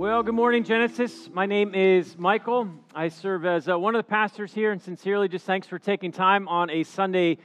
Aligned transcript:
Well, 0.00 0.22
good 0.22 0.34
morning, 0.34 0.64
Genesis. 0.64 1.28
My 1.30 1.44
name 1.44 1.74
is 1.74 2.16
Michael. 2.16 2.70
I 2.94 3.10
serve 3.10 3.44
as 3.44 3.68
uh, 3.68 3.78
one 3.78 3.94
of 3.94 3.98
the 3.98 4.08
pastors 4.08 4.50
here, 4.54 4.72
and 4.72 4.80
sincerely, 4.80 5.28
just 5.28 5.44
thanks 5.44 5.66
for 5.66 5.78
taking 5.78 6.10
time 6.10 6.48
on 6.48 6.70
a 6.70 6.84
Sunday 6.84 7.36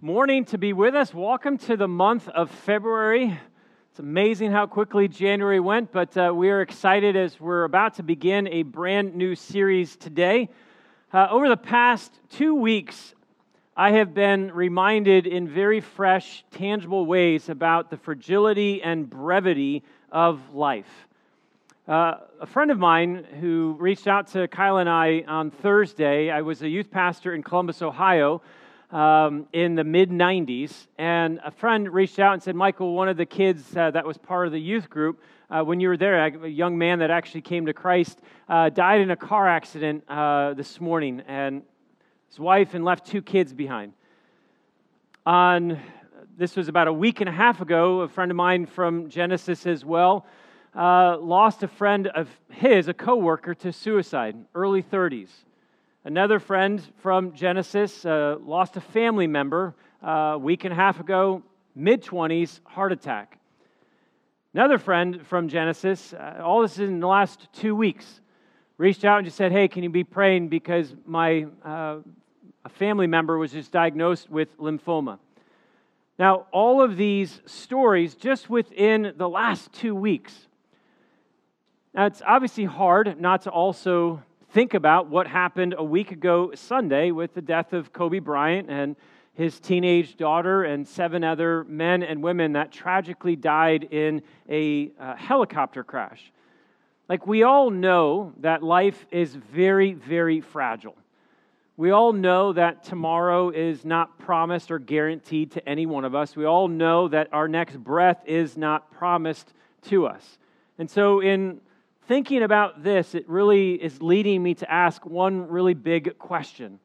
morning 0.00 0.46
to 0.46 0.56
be 0.56 0.72
with 0.72 0.94
us. 0.94 1.12
Welcome 1.12 1.58
to 1.58 1.76
the 1.76 1.86
month 1.86 2.26
of 2.30 2.50
February. 2.50 3.38
It's 3.90 3.98
amazing 3.98 4.52
how 4.52 4.64
quickly 4.66 5.06
January 5.06 5.60
went, 5.60 5.92
but 5.92 6.16
uh, 6.16 6.32
we 6.34 6.48
are 6.48 6.62
excited 6.62 7.14
as 7.14 7.38
we're 7.38 7.64
about 7.64 7.96
to 7.96 8.02
begin 8.02 8.48
a 8.48 8.62
brand 8.62 9.14
new 9.14 9.34
series 9.34 9.94
today. 9.94 10.48
Uh, 11.12 11.28
over 11.30 11.46
the 11.46 11.58
past 11.58 12.10
two 12.30 12.54
weeks, 12.54 13.14
I 13.76 13.90
have 13.90 14.14
been 14.14 14.50
reminded 14.52 15.26
in 15.26 15.46
very 15.46 15.82
fresh, 15.82 16.42
tangible 16.52 17.04
ways 17.04 17.50
about 17.50 17.90
the 17.90 17.98
fragility 17.98 18.82
and 18.82 19.10
brevity 19.10 19.82
of 20.10 20.54
life. 20.54 21.07
Uh, 21.88 22.18
a 22.38 22.44
friend 22.44 22.70
of 22.70 22.78
mine 22.78 23.24
who 23.40 23.74
reached 23.78 24.06
out 24.06 24.26
to 24.26 24.46
Kyle 24.46 24.76
and 24.76 24.90
I 24.90 25.24
on 25.26 25.50
Thursday, 25.50 26.28
I 26.28 26.42
was 26.42 26.60
a 26.60 26.68
youth 26.68 26.90
pastor 26.90 27.34
in 27.34 27.42
Columbus, 27.42 27.80
Ohio, 27.80 28.42
um, 28.90 29.46
in 29.54 29.74
the 29.74 29.84
mid 29.84 30.10
90s, 30.10 30.86
and 30.98 31.40
a 31.42 31.50
friend 31.50 31.90
reached 31.90 32.18
out 32.18 32.34
and 32.34 32.42
said, 32.42 32.54
Michael, 32.54 32.92
one 32.92 33.08
of 33.08 33.16
the 33.16 33.24
kids 33.24 33.74
uh, 33.74 33.90
that 33.92 34.04
was 34.04 34.18
part 34.18 34.46
of 34.46 34.52
the 34.52 34.60
youth 34.60 34.90
group, 34.90 35.22
uh, 35.48 35.62
when 35.62 35.80
you 35.80 35.88
were 35.88 35.96
there, 35.96 36.26
a 36.26 36.46
young 36.46 36.76
man 36.76 36.98
that 36.98 37.10
actually 37.10 37.40
came 37.40 37.64
to 37.64 37.72
Christ, 37.72 38.20
uh, 38.50 38.68
died 38.68 39.00
in 39.00 39.10
a 39.10 39.16
car 39.16 39.48
accident 39.48 40.04
uh, 40.10 40.52
this 40.52 40.82
morning, 40.82 41.22
and 41.26 41.62
his 42.28 42.38
wife 42.38 42.74
and 42.74 42.84
left 42.84 43.06
two 43.06 43.22
kids 43.22 43.54
behind. 43.54 43.94
On 45.24 45.80
this 46.36 46.54
was 46.54 46.68
about 46.68 46.86
a 46.86 46.92
week 46.92 47.22
and 47.22 47.30
a 47.30 47.32
half 47.32 47.62
ago, 47.62 48.02
a 48.02 48.08
friend 48.08 48.30
of 48.30 48.36
mine 48.36 48.66
from 48.66 49.08
Genesis 49.08 49.64
as 49.64 49.86
well 49.86 50.26
uh, 50.74 51.18
lost 51.18 51.62
a 51.62 51.68
friend 51.68 52.06
of 52.08 52.28
his, 52.50 52.88
a 52.88 52.94
coworker, 52.94 53.54
to 53.54 53.72
suicide, 53.72 54.36
early 54.54 54.82
30s. 54.82 55.28
Another 56.04 56.38
friend 56.38 56.82
from 56.98 57.32
Genesis 57.34 58.04
uh, 58.04 58.36
lost 58.40 58.76
a 58.76 58.80
family 58.80 59.26
member 59.26 59.74
uh, 60.02 60.10
a 60.10 60.38
week 60.38 60.64
and 60.64 60.72
a 60.72 60.76
half 60.76 61.00
ago, 61.00 61.42
mid 61.74 62.02
20s, 62.02 62.60
heart 62.64 62.92
attack. 62.92 63.38
Another 64.54 64.78
friend 64.78 65.26
from 65.26 65.48
Genesis, 65.48 66.14
uh, 66.14 66.40
all 66.42 66.62
this 66.62 66.72
is 66.74 66.88
in 66.88 67.00
the 67.00 67.06
last 67.06 67.48
two 67.52 67.74
weeks, 67.74 68.20
reached 68.78 69.04
out 69.04 69.18
and 69.18 69.26
just 69.26 69.36
said, 69.36 69.52
Hey, 69.52 69.68
can 69.68 69.82
you 69.82 69.90
be 69.90 70.04
praying 70.04 70.48
because 70.48 70.94
my 71.04 71.46
uh, 71.64 71.98
a 72.68 72.68
family 72.68 73.06
member 73.06 73.38
was 73.38 73.52
just 73.52 73.72
diagnosed 73.72 74.28
with 74.28 74.56
lymphoma. 74.58 75.18
Now, 76.18 76.46
all 76.52 76.82
of 76.82 76.96
these 76.96 77.40
stories 77.46 78.14
just 78.14 78.50
within 78.50 79.14
the 79.16 79.28
last 79.28 79.72
two 79.72 79.94
weeks 79.94 80.47
now, 81.94 82.06
it's 82.06 82.22
obviously 82.26 82.64
hard 82.64 83.20
not 83.20 83.42
to 83.42 83.50
also 83.50 84.22
think 84.50 84.74
about 84.74 85.08
what 85.08 85.26
happened 85.26 85.74
a 85.76 85.84
week 85.84 86.12
ago 86.12 86.52
Sunday 86.54 87.10
with 87.10 87.34
the 87.34 87.40
death 87.40 87.72
of 87.72 87.92
Kobe 87.92 88.18
Bryant 88.18 88.70
and 88.70 88.94
his 89.32 89.58
teenage 89.58 90.16
daughter 90.16 90.64
and 90.64 90.86
seven 90.86 91.24
other 91.24 91.64
men 91.64 92.02
and 92.02 92.22
women 92.22 92.52
that 92.52 92.72
tragically 92.72 93.36
died 93.36 93.84
in 93.84 94.22
a 94.48 94.90
uh, 94.98 95.14
helicopter 95.16 95.82
crash. 95.82 96.32
Like, 97.08 97.26
we 97.26 97.42
all 97.42 97.70
know 97.70 98.34
that 98.40 98.62
life 98.62 99.06
is 99.10 99.34
very, 99.34 99.94
very 99.94 100.40
fragile. 100.42 100.96
We 101.78 101.90
all 101.90 102.12
know 102.12 102.52
that 102.52 102.84
tomorrow 102.84 103.48
is 103.48 103.84
not 103.84 104.18
promised 104.18 104.70
or 104.70 104.78
guaranteed 104.78 105.52
to 105.52 105.66
any 105.66 105.86
one 105.86 106.04
of 106.04 106.14
us. 106.14 106.36
We 106.36 106.44
all 106.44 106.68
know 106.68 107.08
that 107.08 107.28
our 107.32 107.48
next 107.48 107.78
breath 107.78 108.22
is 108.26 108.58
not 108.58 108.90
promised 108.90 109.54
to 109.84 110.06
us. 110.06 110.38
And 110.78 110.90
so, 110.90 111.20
in 111.20 111.60
thinking 112.08 112.42
about 112.42 112.82
this, 112.82 113.14
it 113.14 113.28
really 113.28 113.74
is 113.74 114.00
leading 114.00 114.42
me 114.42 114.54
to 114.54 114.70
ask 114.70 115.04
one 115.04 115.46
really 115.46 115.74
big 115.74 116.18
question. 116.18 116.80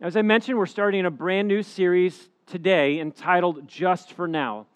As 0.00 0.16
I 0.16 0.22
mentioned, 0.22 0.56
we're 0.56 0.66
starting 0.66 1.04
a 1.04 1.10
brand 1.10 1.48
new 1.48 1.64
series 1.64 2.30
today 2.46 3.00
entitled 3.00 3.66
Just 3.66 4.12
for 4.12 4.28
Now. 4.28 4.66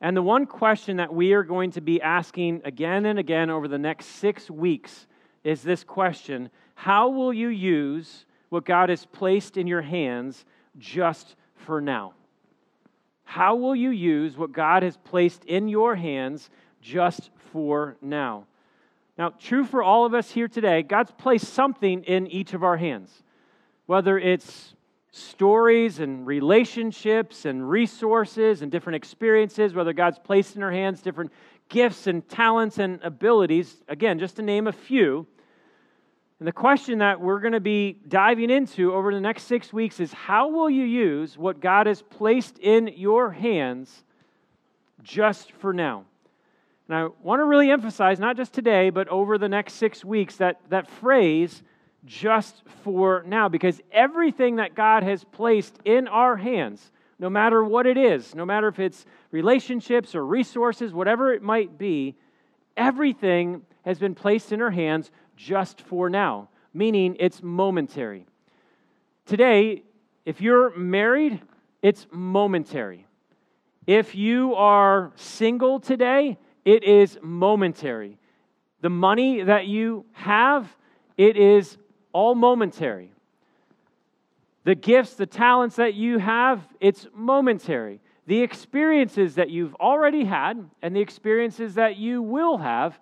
And 0.00 0.16
the 0.16 0.22
one 0.22 0.46
question 0.46 0.96
that 0.96 1.14
we 1.14 1.34
are 1.34 1.42
going 1.42 1.70
to 1.72 1.82
be 1.82 2.00
asking 2.00 2.62
again 2.64 3.04
and 3.04 3.18
again 3.18 3.50
over 3.50 3.68
the 3.68 3.78
next 3.78 4.06
six 4.06 4.50
weeks 4.50 5.06
is 5.44 5.62
this 5.62 5.84
question 5.84 6.48
How 6.74 7.10
will 7.10 7.32
you 7.32 7.48
use 7.48 8.24
what 8.48 8.64
God 8.64 8.88
has 8.88 9.04
placed 9.04 9.58
in 9.58 9.66
your 9.66 9.82
hands 9.82 10.46
just 10.78 11.36
for 11.56 11.82
now? 11.82 12.14
How 13.24 13.54
will 13.54 13.76
you 13.76 13.90
use 13.90 14.38
what 14.38 14.52
God 14.52 14.82
has 14.82 14.96
placed 14.96 15.44
in 15.44 15.68
your 15.68 15.94
hands 15.94 16.48
just 16.80 17.28
for 17.52 17.96
now? 18.00 18.46
Now, 19.16 19.30
true 19.30 19.64
for 19.64 19.82
all 19.82 20.04
of 20.04 20.14
us 20.14 20.30
here 20.30 20.48
today, 20.48 20.82
God's 20.82 21.12
placed 21.12 21.52
something 21.52 22.02
in 22.04 22.26
each 22.26 22.52
of 22.52 22.64
our 22.64 22.76
hands, 22.76 23.22
whether 23.86 24.18
it's 24.18 24.74
stories 25.12 26.00
and 26.00 26.26
relationships 26.26 27.44
and 27.44 27.68
resources 27.68 28.62
and 28.62 28.72
different 28.72 28.96
experiences, 28.96 29.72
whether 29.72 29.92
God's 29.92 30.18
placed 30.18 30.56
in 30.56 30.62
our 30.64 30.72
hands 30.72 31.00
different 31.00 31.32
gifts 31.68 32.08
and 32.08 32.28
talents 32.28 32.78
and 32.78 33.00
abilities, 33.02 33.82
again, 33.86 34.18
just 34.18 34.36
to 34.36 34.42
name 34.42 34.66
a 34.66 34.72
few. 34.72 35.26
And 36.40 36.48
the 36.48 36.52
question 36.52 36.98
that 36.98 37.20
we're 37.20 37.38
going 37.38 37.52
to 37.52 37.60
be 37.60 37.96
diving 38.08 38.50
into 38.50 38.92
over 38.92 39.14
the 39.14 39.20
next 39.20 39.44
six 39.44 39.72
weeks 39.72 40.00
is 40.00 40.12
how 40.12 40.48
will 40.48 40.68
you 40.68 40.84
use 40.84 41.38
what 41.38 41.60
God 41.60 41.86
has 41.86 42.02
placed 42.02 42.58
in 42.58 42.88
your 42.88 43.30
hands 43.30 44.02
just 45.04 45.52
for 45.52 45.72
now? 45.72 46.04
And 46.88 46.96
I 46.96 47.06
want 47.22 47.40
to 47.40 47.44
really 47.44 47.70
emphasize, 47.70 48.18
not 48.18 48.36
just 48.36 48.52
today, 48.52 48.90
but 48.90 49.08
over 49.08 49.38
the 49.38 49.48
next 49.48 49.74
six 49.74 50.04
weeks, 50.04 50.36
that, 50.36 50.60
that 50.68 50.90
phrase, 50.90 51.62
just 52.04 52.62
for 52.82 53.24
now, 53.26 53.48
because 53.48 53.80
everything 53.90 54.56
that 54.56 54.74
God 54.74 55.02
has 55.02 55.24
placed 55.24 55.78
in 55.84 56.08
our 56.08 56.36
hands, 56.36 56.90
no 57.18 57.30
matter 57.30 57.64
what 57.64 57.86
it 57.86 57.96
is, 57.96 58.34
no 58.34 58.44
matter 58.44 58.68
if 58.68 58.78
it's 58.78 59.06
relationships 59.30 60.14
or 60.14 60.26
resources, 60.26 60.92
whatever 60.92 61.32
it 61.32 61.42
might 61.42 61.78
be, 61.78 62.16
everything 62.76 63.62
has 63.84 63.98
been 63.98 64.14
placed 64.14 64.52
in 64.52 64.60
our 64.60 64.70
hands 64.70 65.10
just 65.36 65.80
for 65.80 66.10
now, 66.10 66.48
meaning 66.74 67.16
it's 67.18 67.42
momentary. 67.42 68.26
Today, 69.24 69.82
if 70.26 70.42
you're 70.42 70.76
married, 70.76 71.40
it's 71.80 72.06
momentary. 72.10 73.06
If 73.86 74.14
you 74.14 74.54
are 74.54 75.12
single 75.16 75.80
today, 75.80 76.38
it 76.64 76.84
is 76.84 77.18
momentary. 77.22 78.18
The 78.80 78.90
money 78.90 79.42
that 79.42 79.66
you 79.66 80.04
have, 80.12 80.74
it 81.16 81.36
is 81.36 81.76
all 82.12 82.34
momentary. 82.34 83.12
The 84.64 84.74
gifts, 84.74 85.14
the 85.14 85.26
talents 85.26 85.76
that 85.76 85.94
you 85.94 86.18
have, 86.18 86.66
it's 86.80 87.06
momentary. 87.14 88.00
The 88.26 88.40
experiences 88.40 89.34
that 89.34 89.50
you've 89.50 89.74
already 89.74 90.24
had 90.24 90.68
and 90.80 90.96
the 90.96 91.00
experiences 91.00 91.74
that 91.74 91.96
you 91.96 92.22
will 92.22 92.56
have, 92.58 92.98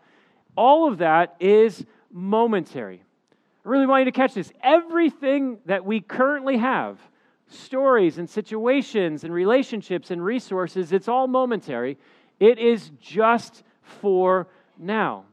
all 0.56 0.88
of 0.88 0.98
that 0.98 1.36
is 1.38 1.84
momentary. 2.10 3.02
I 3.64 3.68
really 3.68 3.86
want 3.86 4.00
you 4.00 4.04
to 4.06 4.12
catch 4.12 4.34
this. 4.34 4.52
Everything 4.62 5.58
that 5.66 5.84
we 5.84 6.00
currently 6.00 6.56
have, 6.56 6.98
stories 7.46 8.18
and 8.18 8.28
situations 8.28 9.22
and 9.22 9.32
relationships 9.32 10.10
and 10.10 10.24
resources, 10.24 10.92
it's 10.92 11.06
all 11.06 11.28
momentary. 11.28 11.96
It 12.42 12.58
is 12.58 12.90
just 13.00 13.62
for 13.82 14.48
now. 14.76 15.26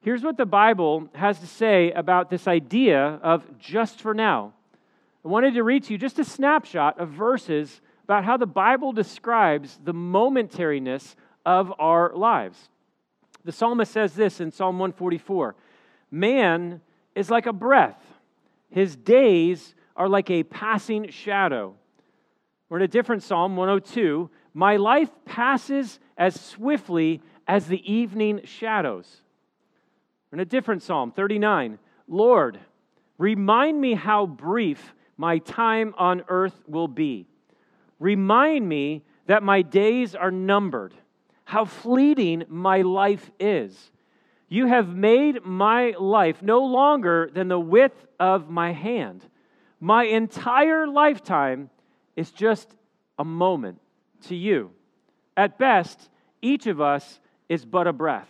Here's 0.00 0.22
what 0.22 0.38
the 0.38 0.46
Bible 0.46 1.10
has 1.14 1.38
to 1.40 1.46
say 1.46 1.92
about 1.92 2.30
this 2.30 2.48
idea 2.48 3.20
of 3.22 3.58
just 3.58 4.00
for 4.00 4.14
now. 4.14 4.54
I 5.22 5.28
wanted 5.28 5.52
to 5.52 5.62
read 5.62 5.84
to 5.84 5.92
you 5.92 5.98
just 5.98 6.18
a 6.18 6.24
snapshot 6.24 6.98
of 6.98 7.10
verses 7.10 7.82
about 8.04 8.24
how 8.24 8.38
the 8.38 8.46
Bible 8.46 8.94
describes 8.94 9.78
the 9.84 9.92
momentariness 9.92 11.14
of 11.44 11.70
our 11.78 12.16
lives. 12.16 12.70
The 13.44 13.52
psalmist 13.52 13.92
says 13.92 14.14
this 14.14 14.40
in 14.40 14.50
Psalm 14.50 14.78
144 14.78 15.54
Man 16.10 16.80
is 17.14 17.28
like 17.28 17.44
a 17.44 17.52
breath, 17.52 18.02
his 18.70 18.96
days 18.96 19.74
are 19.94 20.08
like 20.08 20.30
a 20.30 20.42
passing 20.42 21.10
shadow. 21.10 21.74
Or 22.70 22.78
in 22.78 22.82
a 22.82 22.88
different 22.88 23.22
Psalm, 23.22 23.56
102, 23.56 24.30
my 24.54 24.76
life 24.76 25.10
passes 25.26 26.00
as 26.16 26.40
swiftly 26.40 27.20
as 27.46 27.66
the 27.66 27.92
evening 27.92 28.40
shadows. 28.44 29.22
In 30.32 30.40
a 30.40 30.44
different 30.44 30.82
psalm, 30.82 31.12
39, 31.12 31.78
Lord, 32.08 32.58
remind 33.18 33.80
me 33.80 33.94
how 33.94 34.26
brief 34.26 34.94
my 35.16 35.38
time 35.38 35.94
on 35.96 36.24
earth 36.28 36.60
will 36.66 36.88
be. 36.88 37.26
Remind 37.98 38.68
me 38.68 39.04
that 39.26 39.42
my 39.42 39.62
days 39.62 40.14
are 40.14 40.30
numbered, 40.30 40.94
how 41.44 41.64
fleeting 41.64 42.44
my 42.48 42.82
life 42.82 43.30
is. 43.38 43.90
You 44.48 44.66
have 44.66 44.88
made 44.88 45.44
my 45.44 45.94
life 45.98 46.42
no 46.42 46.64
longer 46.64 47.30
than 47.32 47.48
the 47.48 47.58
width 47.58 48.06
of 48.20 48.50
my 48.50 48.72
hand. 48.72 49.24
My 49.80 50.04
entire 50.04 50.86
lifetime 50.86 51.70
is 52.16 52.30
just 52.30 52.74
a 53.18 53.24
moment 53.24 53.80
to 54.28 54.34
you. 54.34 54.70
At 55.36 55.58
best, 55.58 56.10
each 56.40 56.66
of 56.66 56.80
us 56.80 57.20
is 57.48 57.64
but 57.64 57.86
a 57.86 57.92
breath. 57.92 58.28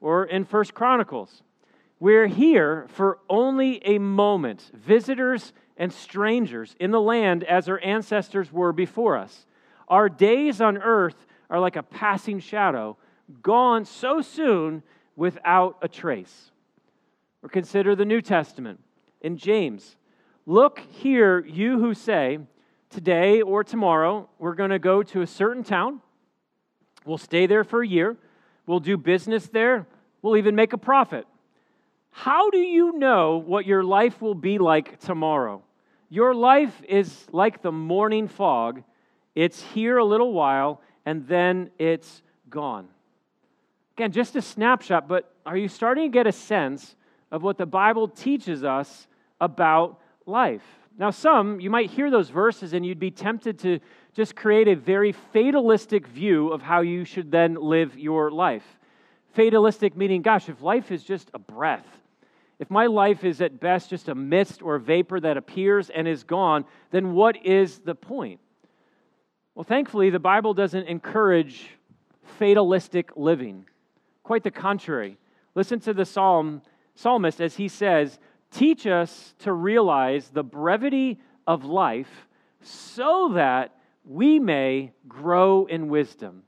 or 0.00 0.24
in 0.24 0.44
First 0.44 0.74
Chronicles. 0.74 1.42
We're 1.98 2.26
here 2.26 2.86
for 2.88 3.18
only 3.28 3.84
a 3.86 3.98
moment, 3.98 4.70
visitors 4.74 5.52
and 5.76 5.92
strangers 5.92 6.76
in 6.78 6.90
the 6.90 7.00
land 7.00 7.44
as 7.44 7.68
our 7.68 7.82
ancestors 7.82 8.52
were 8.52 8.72
before 8.72 9.16
us. 9.16 9.46
Our 9.88 10.08
days 10.08 10.60
on 10.60 10.78
earth 10.78 11.26
are 11.48 11.60
like 11.60 11.76
a 11.76 11.82
passing 11.82 12.40
shadow, 12.40 12.96
gone 13.42 13.84
so 13.84 14.20
soon 14.20 14.82
without 15.16 15.78
a 15.80 15.88
trace. 15.88 16.50
Or 17.42 17.48
consider 17.48 17.94
the 17.94 18.04
New 18.04 18.20
Testament 18.20 18.80
in 19.20 19.36
James. 19.36 19.96
Look 20.44 20.80
here, 20.90 21.44
you 21.44 21.78
who 21.78 21.94
say, 21.94 22.40
Today 22.90 23.42
or 23.42 23.64
tomorrow, 23.64 24.28
we're 24.38 24.54
going 24.54 24.70
to 24.70 24.78
go 24.78 25.02
to 25.02 25.22
a 25.22 25.26
certain 25.26 25.64
town. 25.64 26.00
We'll 27.04 27.18
stay 27.18 27.46
there 27.46 27.64
for 27.64 27.82
a 27.82 27.86
year. 27.86 28.16
We'll 28.66 28.80
do 28.80 28.96
business 28.96 29.48
there. 29.48 29.86
We'll 30.22 30.36
even 30.36 30.54
make 30.54 30.72
a 30.72 30.78
profit. 30.78 31.26
How 32.10 32.50
do 32.50 32.58
you 32.58 32.92
know 32.92 33.36
what 33.36 33.66
your 33.66 33.84
life 33.84 34.22
will 34.22 34.34
be 34.34 34.58
like 34.58 34.98
tomorrow? 35.00 35.62
Your 36.08 36.34
life 36.34 36.82
is 36.88 37.26
like 37.32 37.62
the 37.62 37.72
morning 37.72 38.28
fog. 38.28 38.82
It's 39.34 39.62
here 39.62 39.98
a 39.98 40.04
little 40.04 40.32
while 40.32 40.80
and 41.04 41.26
then 41.28 41.70
it's 41.78 42.22
gone. 42.48 42.88
Again, 43.96 44.12
just 44.12 44.36
a 44.36 44.42
snapshot, 44.42 45.08
but 45.08 45.32
are 45.44 45.56
you 45.56 45.68
starting 45.68 46.10
to 46.10 46.12
get 46.12 46.26
a 46.26 46.32
sense 46.32 46.96
of 47.30 47.42
what 47.42 47.58
the 47.58 47.66
Bible 47.66 48.08
teaches 48.08 48.64
us 48.64 49.06
about 49.40 50.00
life? 50.26 50.64
Now, 50.98 51.10
some, 51.10 51.60
you 51.60 51.68
might 51.68 51.90
hear 51.90 52.10
those 52.10 52.30
verses 52.30 52.72
and 52.72 52.84
you'd 52.84 52.98
be 52.98 53.10
tempted 53.10 53.58
to 53.60 53.80
just 54.14 54.34
create 54.34 54.66
a 54.66 54.74
very 54.74 55.12
fatalistic 55.12 56.06
view 56.06 56.48
of 56.48 56.62
how 56.62 56.80
you 56.80 57.04
should 57.04 57.30
then 57.30 57.54
live 57.54 57.98
your 57.98 58.30
life. 58.30 58.64
Fatalistic 59.34 59.94
meaning, 59.94 60.22
gosh, 60.22 60.48
if 60.48 60.62
life 60.62 60.90
is 60.90 61.04
just 61.04 61.30
a 61.34 61.38
breath, 61.38 61.86
if 62.58 62.70
my 62.70 62.86
life 62.86 63.24
is 63.24 63.42
at 63.42 63.60
best 63.60 63.90
just 63.90 64.08
a 64.08 64.14
mist 64.14 64.62
or 64.62 64.76
a 64.76 64.80
vapor 64.80 65.20
that 65.20 65.36
appears 65.36 65.90
and 65.90 66.08
is 66.08 66.24
gone, 66.24 66.64
then 66.90 67.12
what 67.12 67.44
is 67.44 67.80
the 67.80 67.94
point? 67.94 68.40
Well, 69.54 69.64
thankfully, 69.64 70.08
the 70.08 70.18
Bible 70.18 70.54
doesn't 70.54 70.86
encourage 70.86 71.68
fatalistic 72.38 73.10
living. 73.16 73.66
Quite 74.22 74.44
the 74.44 74.50
contrary. 74.50 75.18
Listen 75.54 75.78
to 75.80 75.92
the 75.92 76.06
psalm, 76.06 76.62
psalmist 76.94 77.40
as 77.42 77.56
he 77.56 77.68
says, 77.68 78.18
Teach 78.56 78.86
us 78.86 79.34
to 79.40 79.52
realize 79.52 80.30
the 80.30 80.42
brevity 80.42 81.20
of 81.46 81.66
life 81.66 82.26
so 82.62 83.32
that 83.34 83.76
we 84.02 84.38
may 84.38 84.92
grow 85.06 85.66
in 85.66 85.88
wisdom. 85.88 86.42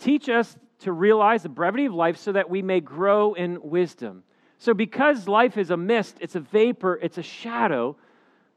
Teach 0.00 0.28
us 0.28 0.56
to 0.80 0.90
realize 0.90 1.44
the 1.44 1.48
brevity 1.48 1.84
of 1.84 1.94
life 1.94 2.16
so 2.16 2.32
that 2.32 2.50
we 2.50 2.62
may 2.62 2.80
grow 2.80 3.34
in 3.34 3.60
wisdom. 3.62 4.24
So, 4.58 4.74
because 4.74 5.28
life 5.28 5.56
is 5.56 5.70
a 5.70 5.76
mist, 5.76 6.16
it's 6.20 6.34
a 6.34 6.40
vapor, 6.40 6.98
it's 7.00 7.18
a 7.18 7.22
shadow, 7.22 7.96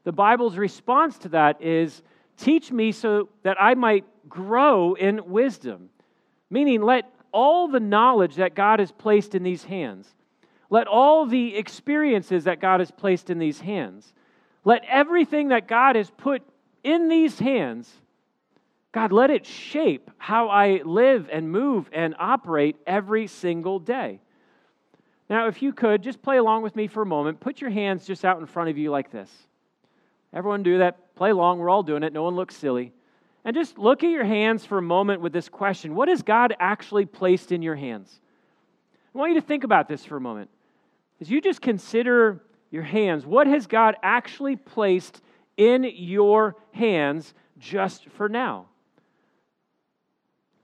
the 0.02 0.10
Bible's 0.10 0.56
response 0.56 1.16
to 1.18 1.28
that 1.28 1.62
is 1.62 2.02
teach 2.36 2.72
me 2.72 2.90
so 2.90 3.28
that 3.44 3.56
I 3.62 3.74
might 3.74 4.04
grow 4.28 4.94
in 4.94 5.30
wisdom. 5.30 5.90
Meaning, 6.50 6.82
let 6.82 7.08
all 7.30 7.68
the 7.68 7.78
knowledge 7.78 8.34
that 8.34 8.56
God 8.56 8.80
has 8.80 8.90
placed 8.90 9.36
in 9.36 9.44
these 9.44 9.62
hands, 9.62 10.12
let 10.74 10.88
all 10.88 11.24
the 11.24 11.54
experiences 11.54 12.42
that 12.44 12.60
God 12.60 12.80
has 12.80 12.90
placed 12.90 13.30
in 13.30 13.38
these 13.38 13.60
hands, 13.60 14.12
let 14.64 14.82
everything 14.88 15.50
that 15.50 15.68
God 15.68 15.94
has 15.94 16.10
put 16.10 16.42
in 16.82 17.08
these 17.08 17.38
hands, 17.38 17.88
God, 18.90 19.12
let 19.12 19.30
it 19.30 19.46
shape 19.46 20.10
how 20.18 20.48
I 20.48 20.82
live 20.84 21.28
and 21.30 21.48
move 21.48 21.88
and 21.92 22.16
operate 22.18 22.74
every 22.88 23.28
single 23.28 23.78
day. 23.78 24.18
Now, 25.30 25.46
if 25.46 25.62
you 25.62 25.72
could, 25.72 26.02
just 26.02 26.20
play 26.20 26.38
along 26.38 26.64
with 26.64 26.74
me 26.74 26.88
for 26.88 27.02
a 27.02 27.06
moment. 27.06 27.38
Put 27.38 27.60
your 27.60 27.70
hands 27.70 28.04
just 28.04 28.24
out 28.24 28.40
in 28.40 28.46
front 28.46 28.68
of 28.68 28.76
you 28.76 28.90
like 28.90 29.12
this. 29.12 29.30
Everyone 30.32 30.64
do 30.64 30.78
that. 30.78 31.14
Play 31.14 31.30
along. 31.30 31.60
We're 31.60 31.70
all 31.70 31.84
doing 31.84 32.02
it. 32.02 32.12
No 32.12 32.24
one 32.24 32.34
looks 32.34 32.56
silly. 32.56 32.92
And 33.44 33.54
just 33.54 33.78
look 33.78 34.02
at 34.02 34.10
your 34.10 34.24
hands 34.24 34.64
for 34.66 34.78
a 34.78 34.82
moment 34.82 35.20
with 35.20 35.32
this 35.32 35.48
question 35.48 35.94
What 35.94 36.08
has 36.08 36.22
God 36.22 36.52
actually 36.58 37.06
placed 37.06 37.52
in 37.52 37.62
your 37.62 37.76
hands? 37.76 38.18
I 39.14 39.18
want 39.18 39.34
you 39.34 39.40
to 39.40 39.46
think 39.46 39.62
about 39.62 39.88
this 39.88 40.04
for 40.04 40.16
a 40.16 40.20
moment. 40.20 40.50
As 41.20 41.30
you 41.30 41.40
just 41.40 41.60
consider 41.60 42.42
your 42.70 42.82
hands, 42.82 43.24
what 43.24 43.46
has 43.46 43.66
God 43.66 43.96
actually 44.02 44.56
placed 44.56 45.20
in 45.56 45.84
your 45.94 46.56
hands 46.72 47.34
just 47.58 48.08
for 48.10 48.28
now? 48.28 48.66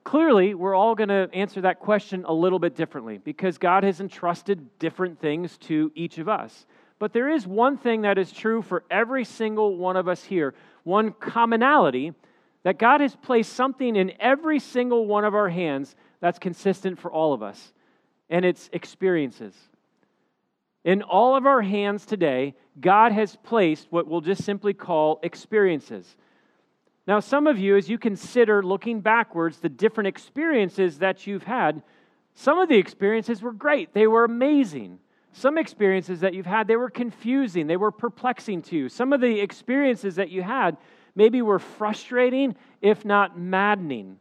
Clearly, 0.02 0.54
we're 0.54 0.74
all 0.74 0.94
going 0.94 1.10
to 1.10 1.28
answer 1.32 1.60
that 1.60 1.78
question 1.78 2.24
a 2.26 2.32
little 2.32 2.58
bit 2.58 2.74
differently 2.74 3.18
because 3.18 3.58
God 3.58 3.84
has 3.84 4.00
entrusted 4.00 4.78
different 4.78 5.20
things 5.20 5.56
to 5.58 5.92
each 5.94 6.18
of 6.18 6.28
us. 6.28 6.66
But 6.98 7.12
there 7.12 7.28
is 7.28 7.46
one 7.46 7.78
thing 7.78 8.02
that 8.02 8.18
is 8.18 8.32
true 8.32 8.60
for 8.60 8.82
every 8.90 9.24
single 9.24 9.76
one 9.76 9.96
of 9.96 10.08
us 10.08 10.24
here, 10.24 10.54
one 10.84 11.12
commonality 11.12 12.12
that 12.62 12.78
God 12.78 13.00
has 13.00 13.14
placed 13.16 13.52
something 13.52 13.96
in 13.96 14.12
every 14.20 14.58
single 14.58 15.06
one 15.06 15.24
of 15.24 15.34
our 15.34 15.48
hands 15.48 15.94
that's 16.20 16.38
consistent 16.38 16.98
for 16.98 17.10
all 17.10 17.32
of 17.32 17.42
us, 17.42 17.72
and 18.28 18.44
it's 18.44 18.68
experiences. 18.72 19.54
In 20.84 21.02
all 21.02 21.36
of 21.36 21.46
our 21.46 21.62
hands 21.62 22.06
today, 22.06 22.54
God 22.80 23.12
has 23.12 23.36
placed 23.36 23.88
what 23.90 24.06
we'll 24.06 24.22
just 24.22 24.44
simply 24.44 24.72
call 24.72 25.20
experiences. 25.22 26.16
Now, 27.06 27.20
some 27.20 27.46
of 27.46 27.58
you, 27.58 27.76
as 27.76 27.88
you 27.88 27.98
consider 27.98 28.62
looking 28.62 29.00
backwards, 29.00 29.58
the 29.58 29.68
different 29.68 30.08
experiences 30.08 30.98
that 30.98 31.26
you've 31.26 31.42
had, 31.42 31.82
some 32.34 32.58
of 32.58 32.68
the 32.68 32.78
experiences 32.78 33.42
were 33.42 33.52
great. 33.52 33.92
They 33.92 34.06
were 34.06 34.24
amazing. 34.24 34.98
Some 35.32 35.58
experiences 35.58 36.20
that 36.20 36.34
you've 36.34 36.46
had, 36.46 36.66
they 36.66 36.76
were 36.76 36.90
confusing. 36.90 37.66
They 37.66 37.76
were 37.76 37.90
perplexing 37.90 38.62
to 38.62 38.76
you. 38.76 38.88
Some 38.88 39.12
of 39.12 39.20
the 39.20 39.40
experiences 39.40 40.16
that 40.16 40.30
you 40.30 40.42
had 40.42 40.76
maybe 41.14 41.42
were 41.42 41.58
frustrating, 41.58 42.56
if 42.80 43.04
not 43.04 43.38
maddening. 43.38 44.18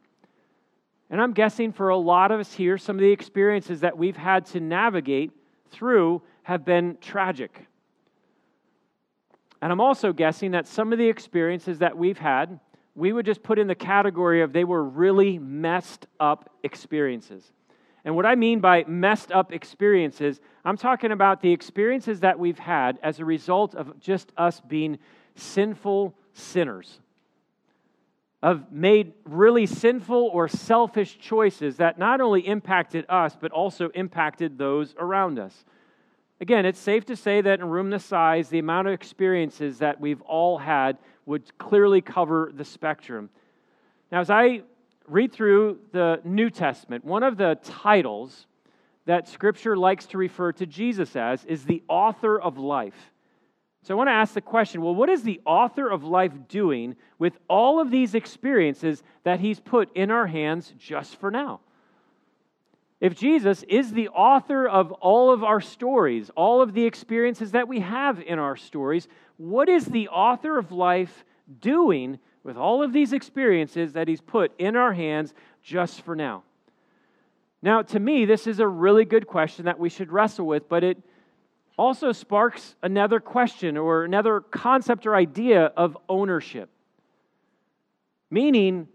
And 1.10 1.22
I'm 1.22 1.34
guessing 1.34 1.72
for 1.72 1.90
a 1.90 1.98
lot 1.98 2.32
of 2.32 2.40
us 2.40 2.54
here, 2.54 2.78
some 2.78 2.98
of 2.98 3.02
the 3.02 3.12
experiences 3.12 3.80
that 3.82 3.98
we've 3.98 4.18
had 4.18 4.46
to 4.48 4.60
navigate 4.60 5.32
through 5.72 6.22
have 6.50 6.66
been 6.66 6.98
tragic. 7.00 7.68
And 9.62 9.72
I'm 9.72 9.80
also 9.80 10.12
guessing 10.12 10.52
that 10.52 10.68
some 10.68 10.92
of 10.92 10.98
the 10.98 11.08
experiences 11.08 11.78
that 11.78 11.96
we've 11.96 12.18
had 12.18 12.60
we 12.96 13.14
would 13.14 13.26
just 13.26 13.44
put 13.44 13.60
in 13.60 13.68
the 13.68 13.76
category 13.76 14.42
of 14.42 14.52
they 14.52 14.64
were 14.64 14.84
really 14.84 15.38
messed 15.38 16.08
up 16.20 16.50
experiences. 16.64 17.52
And 18.04 18.16
what 18.16 18.26
I 18.26 18.34
mean 18.34 18.60
by 18.60 18.84
messed 18.88 19.32
up 19.32 19.54
experiences, 19.54 20.42
I'm 20.66 20.76
talking 20.76 21.12
about 21.12 21.42
the 21.42 21.52
experiences 21.52 22.22
that 22.22 22.40
we've 22.40 22.58
had 22.58 22.98
as 23.04 23.20
a 23.20 23.26
result 23.26 23.76
of 23.76 24.00
just 24.00 24.32
us 24.36 24.60
being 24.60 24.98
sinful 25.36 26.16
sinners, 26.34 27.00
of 28.42 28.72
made 28.72 29.14
really 29.24 29.68
sinful 29.68 30.32
or 30.34 30.48
selfish 30.48 31.20
choices 31.20 31.78
that 31.78 32.00
not 32.00 32.22
only 32.22 32.42
impacted 32.42 33.06
us, 33.08 33.38
but 33.40 33.52
also 33.52 33.90
impacted 33.90 34.58
those 34.58 34.96
around 34.98 35.38
us. 35.38 35.64
Again, 36.42 36.66
it's 36.66 36.80
safe 36.80 37.06
to 37.06 37.16
say 37.16 37.42
that 37.42 37.60
in 37.60 37.62
a 37.62 37.68
room 37.68 37.90
this 37.90 38.06
size, 38.06 38.48
the 38.50 38.60
amount 38.60 38.88
of 38.88 38.94
experiences 38.94 39.80
that 39.80 40.00
we've 40.00 40.22
all 40.22 40.58
had 40.58 40.98
would 41.26 41.58
clearly 41.58 42.02
cover 42.02 42.52
the 42.54 42.64
spectrum. 42.64 43.30
Now, 44.12 44.22
as 44.22 44.30
I 44.30 44.62
read 45.08 45.34
through 45.34 45.80
the 45.92 46.22
New 46.24 46.50
Testament, 46.50 47.04
one 47.04 47.24
of 47.24 47.36
the 47.36 47.60
titles 47.64 48.48
that 49.06 49.28
Scripture 49.28 49.76
likes 49.76 50.06
to 50.08 50.18
refer 50.18 50.52
to 50.54 50.66
Jesus 50.66 51.16
as 51.16 51.44
is 51.46 51.66
the 51.66 51.84
author 51.90 52.40
of 52.40 52.58
life. 52.58 53.12
So 53.84 53.94
I 53.94 53.98
want 53.98 54.08
to 54.08 54.14
ask 54.14 54.34
the 54.34 54.42
question 54.42 54.82
well, 54.82 54.96
what 54.96 55.10
is 55.10 55.24
the 55.24 55.42
author 55.46 55.90
of 55.90 56.04
life 56.04 56.34
doing 56.48 56.96
with 57.18 57.38
all 57.50 57.82
of 57.82 57.92
these 57.92 58.16
experiences 58.16 59.04
that 59.24 59.40
he's 59.40 59.60
put 59.60 59.96
in 59.96 60.12
our 60.12 60.28
hands 60.28 60.74
just 60.78 61.16
for 61.18 61.32
now? 61.32 61.62
If 63.02 63.16
Jesus 63.16 63.64
is 63.64 63.94
the 63.94 64.10
author 64.10 64.68
of 64.68 64.92
all 64.92 65.32
of 65.32 65.44
our 65.44 65.62
stories, 65.62 66.30
all 66.36 66.62
of 66.62 66.74
the 66.74 66.86
experiences 66.86 67.52
that 67.52 67.68
we 67.68 67.80
have 67.80 68.22
in 68.22 68.40
our 68.40 68.58
stories, 68.58 69.08
what 69.38 69.70
is 69.70 69.86
the 69.86 70.10
author 70.10 70.58
of 70.58 70.72
life 70.72 71.24
doing 71.62 72.20
with 72.44 72.58
all 72.58 72.84
of 72.84 72.92
these 72.92 73.14
experiences 73.14 73.94
that 73.94 74.08
he's 74.10 74.20
put 74.20 74.52
in 74.60 74.76
our 74.76 74.92
hands 74.92 75.34
just 75.64 76.02
for 76.02 76.16
now? 76.16 76.44
Now, 77.62 77.82
to 77.84 78.00
me, 78.00 78.26
this 78.26 78.48
is 78.48 78.60
a 78.60 78.68
really 78.68 79.06
good 79.06 79.28
question 79.28 79.66
that 79.66 79.80
we 79.80 79.90
should 79.90 80.12
wrestle 80.12 80.46
with, 80.46 80.68
but 80.68 80.84
it 80.84 80.98
also 81.78 82.12
sparks 82.12 82.76
another 82.84 83.22
question 83.22 83.78
or 83.78 84.04
another 84.04 84.42
concept 84.42 85.06
or 85.06 85.16
idea 85.16 85.66
of 85.66 85.98
ownership. 86.10 86.70
Meaning, 88.30 88.90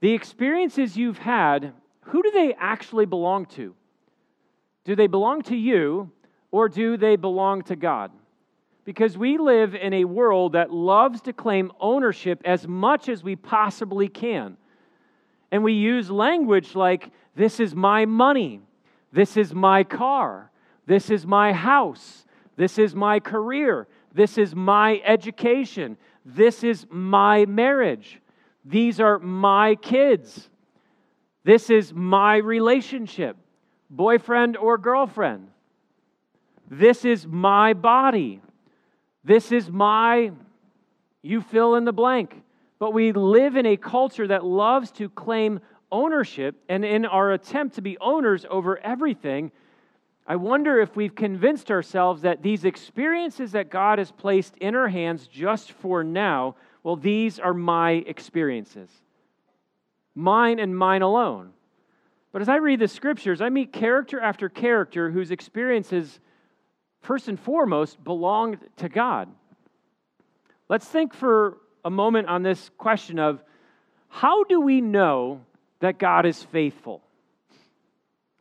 the 0.00 0.12
experiences 0.12 0.96
you've 0.96 1.18
had 1.18 1.74
who 2.02 2.22
do 2.22 2.30
they 2.30 2.54
actually 2.54 3.06
belong 3.06 3.46
to? 3.46 3.74
Do 4.84 4.96
they 4.96 5.06
belong 5.06 5.42
to 5.42 5.56
you 5.56 6.10
or 6.50 6.68
do 6.68 6.96
they 6.96 7.16
belong 7.16 7.62
to 7.62 7.76
God? 7.76 8.10
Because 8.84 9.16
we 9.16 9.38
live 9.38 9.74
in 9.74 9.92
a 9.94 10.04
world 10.04 10.52
that 10.54 10.72
loves 10.72 11.20
to 11.22 11.32
claim 11.32 11.70
ownership 11.80 12.42
as 12.44 12.66
much 12.66 13.08
as 13.08 13.22
we 13.22 13.36
possibly 13.36 14.08
can. 14.08 14.56
And 15.52 15.62
we 15.62 15.74
use 15.74 16.10
language 16.10 16.74
like, 16.74 17.10
this 17.36 17.60
is 17.60 17.74
my 17.74 18.04
money, 18.06 18.60
This 19.12 19.36
is 19.36 19.54
my 19.54 19.84
car. 19.84 20.50
This 20.86 21.10
is 21.10 21.26
my 21.26 21.52
house. 21.52 22.24
This 22.56 22.78
is 22.78 22.94
my 22.94 23.20
career. 23.20 23.86
This 24.12 24.38
is 24.38 24.54
my 24.54 25.00
education. 25.04 25.96
This 26.24 26.64
is 26.64 26.86
my 26.90 27.44
marriage. 27.46 28.20
These 28.64 29.00
are 29.00 29.18
my 29.18 29.74
kids. 29.76 30.48
This 31.44 31.70
is 31.70 31.92
my 31.92 32.36
relationship, 32.36 33.36
boyfriend 33.90 34.56
or 34.56 34.78
girlfriend. 34.78 35.48
This 36.70 37.04
is 37.04 37.26
my 37.26 37.74
body. 37.74 38.40
This 39.24 39.52
is 39.52 39.70
my, 39.70 40.30
you 41.22 41.40
fill 41.40 41.74
in 41.74 41.84
the 41.84 41.92
blank. 41.92 42.42
But 42.78 42.92
we 42.92 43.12
live 43.12 43.56
in 43.56 43.66
a 43.66 43.76
culture 43.76 44.26
that 44.26 44.44
loves 44.44 44.90
to 44.92 45.08
claim 45.08 45.60
ownership, 45.90 46.56
and 46.68 46.84
in 46.84 47.04
our 47.04 47.32
attempt 47.32 47.74
to 47.74 47.82
be 47.82 47.98
owners 47.98 48.46
over 48.48 48.78
everything, 48.78 49.52
I 50.26 50.36
wonder 50.36 50.80
if 50.80 50.96
we've 50.96 51.14
convinced 51.14 51.70
ourselves 51.70 52.22
that 52.22 52.42
these 52.42 52.64
experiences 52.64 53.52
that 53.52 53.70
God 53.70 53.98
has 53.98 54.10
placed 54.10 54.56
in 54.56 54.74
our 54.74 54.88
hands 54.88 55.26
just 55.26 55.72
for 55.72 56.02
now, 56.02 56.54
well, 56.82 56.96
these 56.96 57.38
are 57.38 57.52
my 57.52 57.90
experiences. 58.06 58.88
Mine 60.14 60.58
and 60.58 60.76
mine 60.76 61.02
alone. 61.02 61.50
But 62.32 62.42
as 62.42 62.48
I 62.48 62.56
read 62.56 62.80
the 62.80 62.88
scriptures, 62.88 63.40
I 63.40 63.50
meet 63.50 63.72
character 63.72 64.20
after 64.20 64.48
character 64.48 65.10
whose 65.10 65.30
experiences, 65.30 66.18
first 67.02 67.28
and 67.28 67.38
foremost, 67.38 68.02
belong 68.02 68.58
to 68.78 68.88
God. 68.88 69.28
Let's 70.68 70.86
think 70.86 71.12
for 71.12 71.58
a 71.84 71.90
moment 71.90 72.28
on 72.28 72.42
this 72.42 72.70
question 72.78 73.18
of 73.18 73.42
how 74.08 74.44
do 74.44 74.60
we 74.60 74.80
know 74.80 75.42
that 75.80 75.98
God 75.98 76.26
is 76.26 76.42
faithful? 76.42 77.02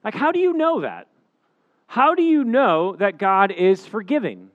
Like, 0.04 0.16
how 0.16 0.32
do 0.32 0.40
you 0.40 0.54
know 0.54 0.82
that? 0.82 1.08
How 1.88 2.16
do 2.16 2.24
you 2.24 2.44
know 2.44 2.96
that 2.96 3.18
God 3.18 3.52
is 3.52 3.86
forgiving? 3.86 4.50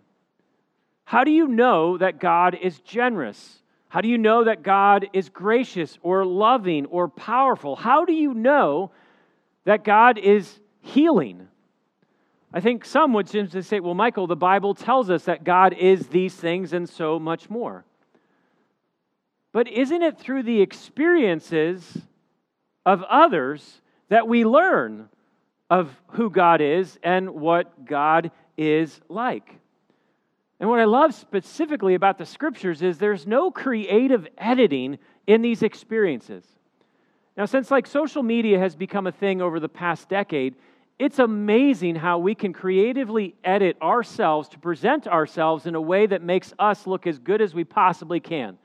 How 1.05 1.25
do 1.25 1.31
you 1.31 1.47
know 1.47 1.99
that 1.99 2.19
God 2.19 2.55
is 2.55 2.81
generous? 2.81 3.63
How 3.89 4.01
do 4.01 4.09
you 4.09 4.19
know 4.19 4.45
that 4.45 4.63
God 4.63 5.09
is 5.13 5.29
gracious 5.29 5.99
or 6.03 6.25
loving 6.25 6.87
or 6.87 7.09
powerful? 7.09 7.77
How 7.77 8.05
do 8.05 8.13
you 8.13 8.35
know 8.35 8.91
that 9.65 9.85
God 9.85 10.19
is 10.19 10.61
healing? 10.81 11.49
I 12.53 12.61
think 12.61 12.85
some 12.85 13.13
would 13.13 13.29
simply 13.29 13.63
say, 13.63 13.81
well, 13.81 13.95
Michael, 13.95 14.27
the 14.27 14.37
Bible 14.37 14.75
tells 14.75 15.11
us 15.11 15.25
that 15.25 15.45
God 15.45 15.73
is 15.73 16.09
these 16.09 16.35
things 16.35 16.73
and 16.73 16.89
so 16.89 17.19
much 17.19 17.51
more. 17.51 17.85
But 19.53 19.69
isn't 19.69 20.03
it 20.03 20.19
through 20.19 20.43
the 20.43 20.61
experiences 20.61 21.99
of 22.85 23.03
others 23.05 23.81
that 24.09 24.29
we 24.29 24.45
learn 24.45 25.09
of 25.69 25.91
who 26.09 26.31
God 26.31 26.61
is 26.61 26.99
and 27.03 27.31
what 27.31 27.85
God 27.85 28.31
is 28.57 29.01
like. 29.09 29.59
And 30.59 30.71
what 30.71 30.81
I 30.81 30.85
love 30.85 31.15
specifically 31.15 31.95
about 31.95 32.19
the 32.19 32.27
scriptures 32.27 32.83
is 32.83 32.99
there's 32.99 33.27
no 33.27 33.51
creative 33.51 34.27
editing 34.39 34.99
in 35.27 35.43
these 35.43 35.63
experiences. 35.63 36.45
Now, 37.37 37.45
since 37.45 37.71
like 37.71 37.87
social 37.87 38.23
media 38.23 38.59
has 38.59 38.75
become 38.75 39.07
a 39.07 39.13
thing 39.13 39.43
over 39.43 39.61
the 39.61 39.69
past 39.69 40.09
decade, 40.09 40.55
it's 40.99 41.19
amazing 41.19 41.97
how 41.97 42.19
we 42.19 42.35
can 42.35 42.55
creatively 42.55 43.35
edit 43.45 43.77
ourselves 43.83 44.49
to 44.51 44.59
present 44.59 45.07
ourselves 45.07 45.67
in 45.67 45.75
a 45.75 45.81
way 45.81 46.07
that 46.07 46.23
makes 46.23 46.55
us 46.59 46.87
look 46.87 47.07
as 47.07 47.19
good 47.19 47.43
as 47.43 47.55
we 47.55 47.65
possibly 47.65 48.19
can. 48.19 48.57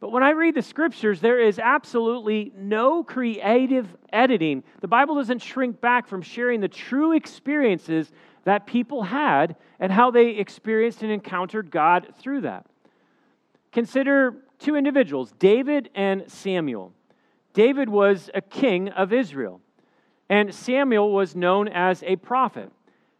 But 0.00 0.12
when 0.12 0.22
I 0.22 0.30
read 0.30 0.54
the 0.54 0.62
scriptures, 0.62 1.20
there 1.20 1.40
is 1.40 1.58
absolutely 1.58 2.52
no 2.56 3.02
creative 3.02 3.86
editing. 4.12 4.64
The 4.80 4.88
Bible 4.88 5.14
doesn't 5.14 5.40
shrink 5.40 5.80
back 5.80 6.08
from 6.08 6.20
sharing 6.20 6.60
the 6.60 6.68
true 6.68 7.12
experiences 7.12 8.10
that 8.44 8.66
people 8.66 9.02
had 9.04 9.56
and 9.78 9.92
how 9.92 10.10
they 10.10 10.30
experienced 10.30 11.02
and 11.02 11.12
encountered 11.12 11.70
God 11.70 12.14
through 12.18 12.42
that. 12.42 12.66
Consider 13.72 14.36
two 14.58 14.76
individuals, 14.76 15.32
David 15.38 15.90
and 15.94 16.30
Samuel. 16.30 16.92
David 17.52 17.88
was 17.88 18.30
a 18.34 18.40
king 18.40 18.88
of 18.90 19.12
Israel, 19.12 19.60
and 20.28 20.54
Samuel 20.54 21.12
was 21.12 21.34
known 21.34 21.68
as 21.68 22.02
a 22.04 22.16
prophet. 22.16 22.70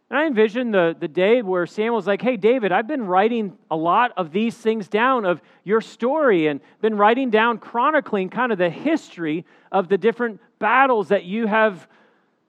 And 0.09 0.19
I 0.19 0.27
envision 0.27 0.73
the, 0.73 0.97
the 0.99 1.07
day 1.07 1.41
where 1.41 1.67
Samuel's 1.67 2.07
like, 2.07 2.21
hey, 2.21 2.37
David, 2.37 2.73
I've 2.73 2.89
been 2.89 3.07
writing 3.07 3.57
a 3.71 3.77
lot 3.77 4.13
of 4.17 4.33
these 4.33 4.57
things 4.57 4.89
down 4.89 5.25
of 5.25 5.41
your 5.63 5.81
story 5.81 6.49
and 6.49 6.61
been 6.81 6.97
writing 6.97 7.31
down, 7.31 7.59
chronicling 7.59 8.29
kind 8.29 8.51
of 8.51 8.59
the 8.59 8.71
history 8.71 9.45
of 9.71 9.89
the 9.89 9.97
different 9.97 10.41
battles 10.59 11.09
that 11.09 11.25
you 11.25 11.47
have, 11.47 11.87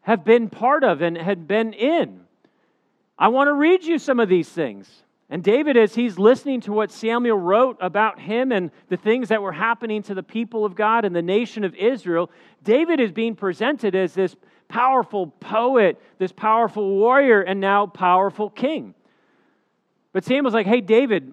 have 0.02 0.26
been 0.26 0.50
part 0.50 0.84
of 0.84 1.04
and 1.04 1.16
had 1.16 1.48
been 1.48 1.74
in. 1.74 2.22
I 3.22 3.28
want 3.28 3.50
to 3.50 3.54
read 3.54 3.84
you 3.84 4.00
some 4.00 4.20
of 4.20 4.30
these 4.30 4.50
things. 4.50 4.90
And 5.30 5.44
David, 5.44 5.78
as 5.78 5.94
he's 5.94 6.18
listening 6.18 6.60
to 6.62 6.72
what 6.72 6.92
Samuel 6.92 7.38
wrote 7.38 7.78
about 7.80 8.20
him 8.20 8.52
and 8.52 8.72
the 8.90 8.98
things 8.98 9.30
that 9.30 9.44
were 9.44 9.52
happening 9.52 10.02
to 10.04 10.16
the 10.16 10.24
people 10.24 10.66
of 10.66 10.74
God 10.74 11.06
and 11.06 11.16
the 11.16 11.22
nation 11.22 11.64
of 11.64 11.76
Israel, 11.76 12.32
David 12.64 13.00
is 13.00 13.12
being 13.12 13.36
presented 13.36 13.94
as 13.94 14.16
this 14.16 14.36
powerful 14.70 15.28
poet, 15.28 16.02
this 16.18 16.32
powerful 16.32 16.98
warrior, 16.98 17.42
and 17.42 17.60
now 17.60 17.86
powerful 17.86 18.50
king. 18.50 18.96
But 20.14 20.26
Samuel's 20.26 20.56
like, 20.56 20.66
hey, 20.66 20.82
David, 20.82 21.32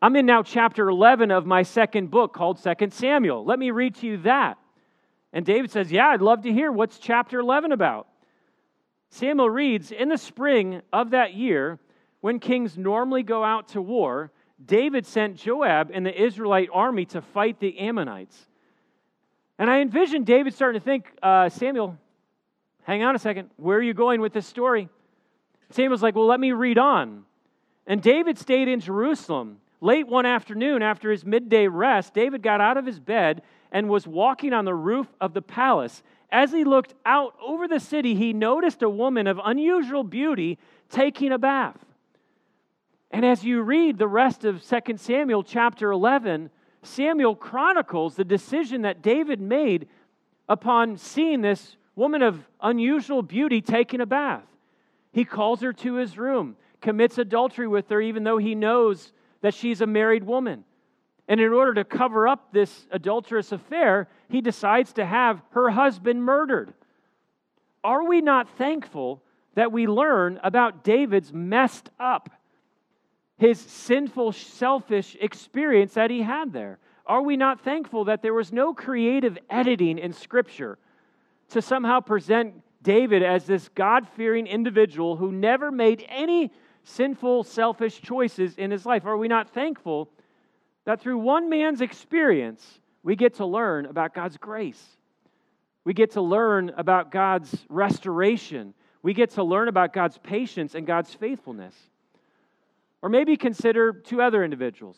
I'm 0.00 0.16
in 0.16 0.24
now 0.24 0.42
chapter 0.42 0.88
11 0.88 1.30
of 1.30 1.44
my 1.44 1.62
second 1.62 2.10
book 2.10 2.32
called 2.32 2.58
Second 2.58 2.94
Samuel. 2.94 3.44
Let 3.44 3.58
me 3.58 3.70
read 3.70 3.96
to 3.96 4.06
you 4.06 4.16
that. 4.18 4.56
And 5.34 5.44
David 5.44 5.70
says, 5.70 5.92
Yeah, 5.92 6.08
I'd 6.08 6.22
love 6.22 6.44
to 6.44 6.52
hear. 6.52 6.72
What's 6.72 6.98
chapter 6.98 7.38
11 7.38 7.72
about? 7.72 8.06
Samuel 9.10 9.50
reads 9.50 9.90
In 9.90 10.08
the 10.08 10.18
spring 10.18 10.82
of 10.92 11.10
that 11.10 11.34
year, 11.34 11.78
when 12.20 12.38
kings 12.38 12.76
normally 12.76 13.22
go 13.22 13.44
out 13.44 13.68
to 13.68 13.82
war, 13.82 14.30
David 14.64 15.06
sent 15.06 15.36
Joab 15.36 15.90
and 15.92 16.04
the 16.04 16.22
Israelite 16.22 16.68
army 16.72 17.04
to 17.06 17.20
fight 17.20 17.60
the 17.60 17.78
Ammonites. 17.78 18.48
And 19.58 19.70
I 19.70 19.80
envision 19.80 20.24
David 20.24 20.54
starting 20.54 20.80
to 20.80 20.84
think, 20.84 21.12
uh, 21.22 21.48
Samuel, 21.48 21.96
hang 22.84 23.02
on 23.02 23.14
a 23.14 23.18
second. 23.18 23.50
Where 23.56 23.78
are 23.78 23.82
you 23.82 23.94
going 23.94 24.20
with 24.20 24.32
this 24.32 24.46
story? 24.46 24.88
Samuel's 25.70 26.02
like, 26.02 26.14
well, 26.14 26.26
let 26.26 26.40
me 26.40 26.52
read 26.52 26.78
on. 26.78 27.24
And 27.86 28.02
David 28.02 28.38
stayed 28.38 28.68
in 28.68 28.80
Jerusalem. 28.80 29.58
Late 29.80 30.08
one 30.08 30.26
afternoon, 30.26 30.82
after 30.82 31.10
his 31.10 31.24
midday 31.24 31.68
rest, 31.68 32.14
David 32.14 32.42
got 32.42 32.60
out 32.60 32.76
of 32.76 32.86
his 32.86 32.98
bed 32.98 33.42
and 33.70 33.88
was 33.88 34.06
walking 34.06 34.52
on 34.52 34.64
the 34.64 34.74
roof 34.74 35.06
of 35.20 35.34
the 35.34 35.42
palace. 35.42 36.02
As 36.30 36.52
he 36.52 36.64
looked 36.64 36.94
out 37.06 37.34
over 37.42 37.66
the 37.66 37.80
city, 37.80 38.14
he 38.14 38.32
noticed 38.32 38.82
a 38.82 38.90
woman 38.90 39.26
of 39.26 39.40
unusual 39.42 40.04
beauty 40.04 40.58
taking 40.90 41.32
a 41.32 41.38
bath. 41.38 41.78
And 43.10 43.24
as 43.24 43.44
you 43.44 43.62
read 43.62 43.98
the 43.98 44.08
rest 44.08 44.44
of 44.44 44.62
2 44.62 44.96
Samuel 44.96 45.42
chapter 45.42 45.90
11, 45.90 46.50
Samuel 46.82 47.34
chronicles 47.34 48.16
the 48.16 48.24
decision 48.24 48.82
that 48.82 49.02
David 49.02 49.40
made 49.40 49.88
upon 50.48 50.96
seeing 50.98 51.40
this 51.40 51.76
woman 51.96 52.22
of 52.22 52.46
unusual 52.60 53.22
beauty 53.22 53.60
taking 53.60 54.00
a 54.00 54.06
bath. 54.06 54.44
He 55.12 55.24
calls 55.24 55.62
her 55.62 55.72
to 55.72 55.94
his 55.94 56.18
room, 56.18 56.56
commits 56.80 57.18
adultery 57.18 57.66
with 57.66 57.88
her, 57.88 58.00
even 58.00 58.24
though 58.24 58.38
he 58.38 58.54
knows 58.54 59.12
that 59.40 59.54
she's 59.54 59.80
a 59.80 59.86
married 59.86 60.24
woman. 60.24 60.64
And 61.28 61.40
in 61.40 61.52
order 61.52 61.74
to 61.74 61.84
cover 61.84 62.26
up 62.26 62.52
this 62.52 62.86
adulterous 62.90 63.52
affair, 63.52 64.08
he 64.28 64.40
decides 64.40 64.92
to 64.94 65.04
have 65.04 65.42
her 65.50 65.70
husband 65.70 66.22
murdered. 66.22 66.72
Are 67.84 68.04
we 68.04 68.20
not 68.20 68.48
thankful 68.56 69.22
that 69.54 69.70
we 69.70 69.86
learn 69.86 70.40
about 70.42 70.82
David's 70.84 71.32
messed 71.32 71.90
up, 72.00 72.30
his 73.36 73.60
sinful, 73.60 74.32
selfish 74.32 75.16
experience 75.20 75.94
that 75.94 76.10
he 76.10 76.22
had 76.22 76.52
there? 76.52 76.78
Are 77.06 77.22
we 77.22 77.36
not 77.36 77.60
thankful 77.60 78.06
that 78.06 78.22
there 78.22 78.34
was 78.34 78.52
no 78.52 78.74
creative 78.74 79.38
editing 79.50 79.98
in 79.98 80.12
Scripture? 80.12 80.78
to 81.50 81.62
somehow 81.62 82.00
present 82.00 82.62
David 82.82 83.22
as 83.22 83.46
this 83.46 83.68
God 83.70 84.06
fearing 84.08 84.46
individual 84.46 85.16
who 85.16 85.32
never 85.32 85.70
made 85.70 86.04
any 86.08 86.52
sinful, 86.84 87.44
selfish 87.44 88.00
choices 88.00 88.56
in 88.56 88.70
his 88.70 88.86
life? 88.86 89.04
Are 89.04 89.16
we 89.16 89.28
not 89.28 89.50
thankful 89.50 90.10
that 90.88 91.02
through 91.02 91.18
one 91.18 91.50
man's 91.50 91.82
experience, 91.82 92.80
we 93.02 93.14
get 93.14 93.34
to 93.34 93.44
learn 93.44 93.84
about 93.84 94.14
God's 94.14 94.38
grace? 94.38 94.82
We 95.84 95.92
get 95.92 96.12
to 96.12 96.22
learn 96.22 96.72
about 96.78 97.10
God's 97.10 97.54
restoration. 97.68 98.72
We 99.02 99.12
get 99.12 99.32
to 99.32 99.44
learn 99.44 99.68
about 99.68 99.92
God's 99.92 100.16
patience 100.16 100.74
and 100.74 100.86
God's 100.86 101.12
faithfulness. 101.12 101.74
Or 103.02 103.10
maybe 103.10 103.36
consider 103.36 103.92
two 103.92 104.22
other 104.22 104.42
individuals 104.42 104.96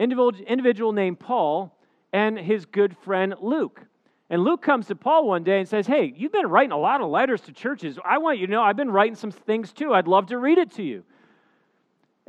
individual, 0.00 0.90
named 0.90 1.20
Paul 1.20 1.78
and 2.12 2.36
his 2.36 2.66
good 2.66 2.96
friend 2.96 3.36
Luke. 3.40 3.82
And 4.30 4.42
Luke 4.42 4.62
comes 4.62 4.88
to 4.88 4.96
Paul 4.96 5.28
one 5.28 5.44
day 5.44 5.60
and 5.60 5.68
says, 5.68 5.86
Hey, 5.86 6.12
you've 6.16 6.32
been 6.32 6.48
writing 6.48 6.72
a 6.72 6.76
lot 6.76 7.02
of 7.02 7.08
letters 7.08 7.42
to 7.42 7.52
churches. 7.52 8.00
I 8.04 8.18
want 8.18 8.40
you 8.40 8.48
to 8.48 8.52
know 8.52 8.62
I've 8.62 8.76
been 8.76 8.90
writing 8.90 9.14
some 9.14 9.30
things 9.30 9.72
too. 9.72 9.94
I'd 9.94 10.08
love 10.08 10.26
to 10.26 10.38
read 10.38 10.58
it 10.58 10.72
to 10.72 10.82
you. 10.82 11.04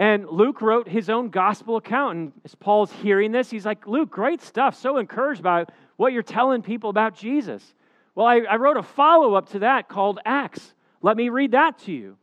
And 0.01 0.27
Luke 0.27 0.63
wrote 0.63 0.89
his 0.89 1.11
own 1.11 1.29
gospel 1.29 1.75
account. 1.75 2.17
And 2.17 2.31
as 2.43 2.55
Paul's 2.55 2.91
hearing 2.91 3.31
this, 3.31 3.51
he's 3.51 3.67
like, 3.67 3.85
Luke, 3.85 4.09
great 4.09 4.41
stuff. 4.41 4.73
So 4.75 4.97
encouraged 4.97 5.43
by 5.43 5.65
what 5.95 6.11
you're 6.11 6.23
telling 6.23 6.63
people 6.63 6.89
about 6.89 7.13
Jesus. 7.13 7.75
Well, 8.15 8.25
I, 8.25 8.37
I 8.37 8.55
wrote 8.55 8.77
a 8.77 8.83
follow 8.83 9.35
up 9.35 9.49
to 9.49 9.59
that 9.59 9.89
called 9.89 10.17
Acts. 10.25 10.73
Let 11.03 11.17
me 11.17 11.29
read 11.29 11.51
that 11.51 11.77
to 11.81 11.91
you. 11.91 12.17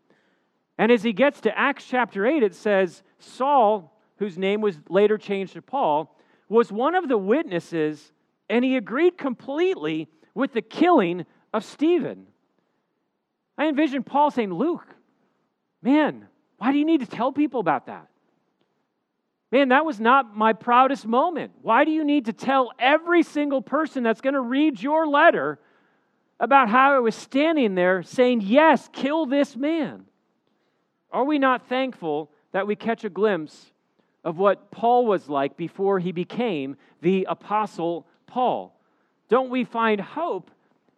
And 0.76 0.90
as 0.90 1.04
he 1.04 1.12
gets 1.12 1.40
to 1.42 1.56
Acts 1.56 1.84
chapter 1.86 2.26
8, 2.26 2.42
it 2.42 2.56
says, 2.56 3.04
Saul, 3.20 3.96
whose 4.16 4.36
name 4.36 4.60
was 4.60 4.76
later 4.88 5.16
changed 5.16 5.52
to 5.52 5.62
Paul, 5.62 6.18
was 6.48 6.72
one 6.72 6.96
of 6.96 7.06
the 7.06 7.16
witnesses, 7.16 8.12
and 8.50 8.64
he 8.64 8.74
agreed 8.76 9.16
completely 9.16 10.08
with 10.34 10.52
the 10.52 10.62
killing 10.62 11.26
of 11.54 11.64
Stephen. 11.64 12.26
I 13.56 13.68
envision 13.68 14.02
Paul 14.02 14.32
saying, 14.32 14.52
Luke, 14.52 14.96
man, 15.80 16.26
why 16.58 16.72
do 16.72 16.78
you 16.78 16.84
need 16.84 17.00
to 17.00 17.06
tell 17.06 17.32
people 17.32 17.60
about 17.60 17.86
that? 17.86 18.08
Man, 19.50 19.70
that 19.70 19.86
was 19.86 19.98
not 19.98 20.36
my 20.36 20.52
proudest 20.52 21.06
moment. 21.06 21.52
Why 21.62 21.84
do 21.84 21.90
you 21.90 22.04
need 22.04 22.26
to 22.26 22.32
tell 22.32 22.70
every 22.78 23.22
single 23.22 23.62
person 23.62 24.02
that's 24.02 24.20
going 24.20 24.34
to 24.34 24.40
read 24.40 24.82
your 24.82 25.06
letter 25.06 25.58
about 26.38 26.68
how 26.68 26.94
I 26.94 26.98
was 26.98 27.14
standing 27.14 27.74
there 27.74 28.02
saying, 28.02 28.42
Yes, 28.42 28.90
kill 28.92 29.24
this 29.24 29.56
man? 29.56 30.04
Are 31.10 31.24
we 31.24 31.38
not 31.38 31.68
thankful 31.68 32.30
that 32.52 32.66
we 32.66 32.76
catch 32.76 33.04
a 33.04 33.10
glimpse 33.10 33.72
of 34.22 34.36
what 34.36 34.70
Paul 34.70 35.06
was 35.06 35.28
like 35.28 35.56
before 35.56 35.98
he 35.98 36.12
became 36.12 36.76
the 37.00 37.26
Apostle 37.30 38.06
Paul? 38.26 38.78
Don't 39.30 39.48
we 39.48 39.64
find 39.64 40.00
hope 40.00 40.50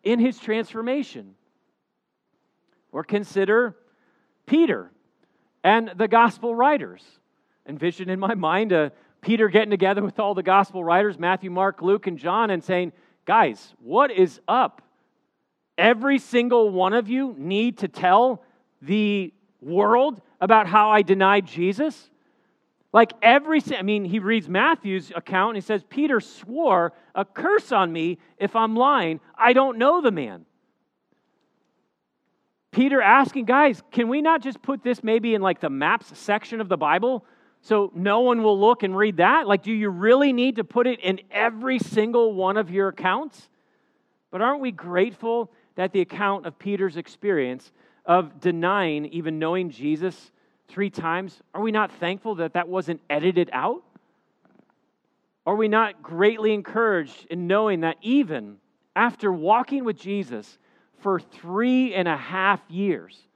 in 0.03 0.19
his 0.19 0.39
transformation? 0.39 1.35
Or 2.91 3.05
consider 3.05 3.77
Peter 4.47 4.91
and 5.63 5.93
the 5.97 6.09
gospel 6.09 6.55
writers. 6.55 7.05
Envision 7.67 8.09
in 8.09 8.19
my 8.19 8.35
mind 8.35 8.73
uh, 8.73 8.91
Peter 9.21 9.49
getting 9.49 9.71
together 9.71 10.03
with 10.03 10.19
all 10.19 10.35
the 10.35 10.43
gospel 10.43 10.83
writers, 10.83 11.19
Matthew, 11.19 11.51
Mark, 11.51 11.83
Luke, 11.83 12.07
and 12.07 12.19
John, 12.19 12.51
and 12.51 12.65
saying, 12.65 12.93
Guys, 13.27 13.75
what 13.83 14.11
is 14.11 14.41
up? 14.49 14.83
Every 15.77 16.19
single 16.19 16.71
one 16.71 16.93
of 16.93 17.09
you 17.09 17.35
need 17.39 17.79
to 17.79 17.89
tell 17.89 18.43
the 18.83 19.33
world 19.61 20.21
about 20.41 20.67
how 20.67 20.91
I 20.91 21.03
denied 21.03 21.47
Jesus? 21.47 22.11
Like 22.93 23.13
every, 23.23 23.61
I 23.77 23.83
mean, 23.83 24.05
he 24.05 24.19
reads 24.19 24.49
Matthew's 24.49 25.13
account 25.15 25.51
and 25.51 25.57
he 25.59 25.67
says, 25.67 25.85
Peter 25.89 26.19
swore 26.21 26.93
a 27.15 27.25
curse 27.25 27.71
on 27.71 27.93
me 27.93 28.19
if 28.37 28.57
I'm 28.57 28.75
lying. 28.75 29.21
I 29.37 29.53
don't 29.53 29.79
know 29.79 30.01
the 30.01 30.11
man. 30.11 30.45
Peter 32.73 33.01
asking, 33.03 33.47
guys, 33.47 33.83
can 33.91 34.09
we 34.09 34.23
not 34.23 34.43
just 34.43 34.63
put 34.63 34.83
this 34.83 35.03
maybe 35.03 35.35
in 35.35 35.43
like 35.43 35.61
the 35.61 35.71
maps 35.71 36.17
section 36.17 36.61
of 36.61 36.69
the 36.69 36.77
Bible 36.77 37.25
so 37.63 37.91
no 37.95 38.21
one 38.21 38.43
will 38.43 38.59
look 38.59 38.83
and 38.83 38.97
read 38.97 39.19
that? 39.19 39.47
Like, 39.47 39.63
do 39.63 39.73
you 39.73 39.91
really 39.91 40.33
need 40.33 40.57
to 40.57 40.65
put 40.65 40.87
it 40.87 41.01
in 41.01 41.21
every 41.31 41.79
single 41.79 42.33
one 42.33 42.57
of 42.57 42.71
your 42.71 42.89
accounts? 42.89 43.49
But 44.31 44.41
aren't 44.41 44.61
we 44.61 44.71
grateful 44.71 45.51
that 45.75 45.93
the 45.93 46.01
account 46.01 46.47
of 46.47 46.59
Peter's 46.59 46.97
experience 46.97 47.73
of 48.07 48.41
denying 48.41 49.07
even 49.07 49.39
knowing 49.39 49.71
Jesus 49.71 50.31
three 50.69 50.91
times, 50.91 51.43
are 51.53 51.61
we 51.61 51.73
not 51.73 51.91
thankful 51.93 52.37
that 52.37 52.55
that 52.55 52.69
wasn't 52.69 53.01
edited 53.11 53.51
out? 53.53 53.83
Are 55.45 55.57
we 55.57 55.69
not 55.69 56.03
greatly 56.03 56.55
encouraged 56.55 57.27
in 57.29 57.47
knowing 57.47 57.81
that 57.81 57.97
even 58.03 58.59
after 58.95 59.33
walking 59.33 59.85
with 59.85 59.97
Jesus 59.97 60.59
for 61.01 61.21
three 61.21 61.95
and 61.95 62.09
a 62.09 62.17
half 62.17 62.61
years, 62.69 63.27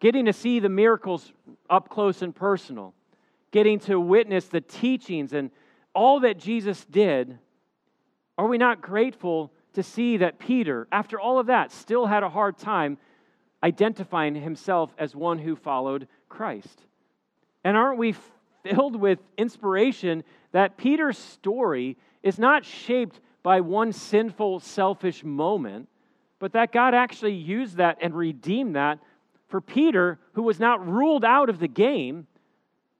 getting 0.00 0.26
to 0.26 0.32
see 0.32 0.60
the 0.60 0.68
miracles 0.68 1.32
up 1.70 1.88
close 1.88 2.22
and 2.22 2.34
personal, 2.34 2.94
getting 3.50 3.78
to 3.80 4.00
witness 4.00 4.46
the 4.46 4.60
teachings 4.60 5.32
and 5.32 5.50
all 5.94 6.20
that 6.20 6.38
Jesus 6.38 6.84
did, 6.86 7.38
are 8.38 8.46
we 8.46 8.58
not 8.58 8.80
grateful 8.80 9.52
to 9.74 9.82
see 9.82 10.18
that 10.18 10.38
Peter, 10.38 10.86
after 10.92 11.20
all 11.20 11.38
of 11.38 11.46
that, 11.46 11.70
still 11.72 12.06
had 12.06 12.22
a 12.22 12.28
hard 12.28 12.58
time 12.58 12.98
identifying 13.62 14.34
himself 14.34 14.92
as 14.98 15.14
one 15.14 15.38
who 15.38 15.54
followed 15.54 16.08
Christ. 16.28 16.82
And 17.64 17.76
aren't 17.76 17.98
we 17.98 18.14
filled 18.62 18.96
with 18.96 19.18
inspiration 19.36 20.24
that 20.52 20.76
Peter's 20.76 21.18
story 21.18 21.96
is 22.22 22.38
not 22.38 22.64
shaped 22.64 23.20
by 23.42 23.60
one 23.60 23.92
sinful, 23.92 24.60
selfish 24.60 25.24
moment, 25.24 25.88
but 26.42 26.54
that 26.54 26.72
God 26.72 26.92
actually 26.92 27.34
used 27.34 27.76
that 27.76 27.98
and 28.00 28.16
redeemed 28.16 28.74
that 28.74 28.98
for 29.46 29.60
Peter, 29.60 30.18
who 30.32 30.42
was 30.42 30.58
not 30.58 30.84
ruled 30.84 31.24
out 31.24 31.48
of 31.48 31.60
the 31.60 31.68
game, 31.68 32.26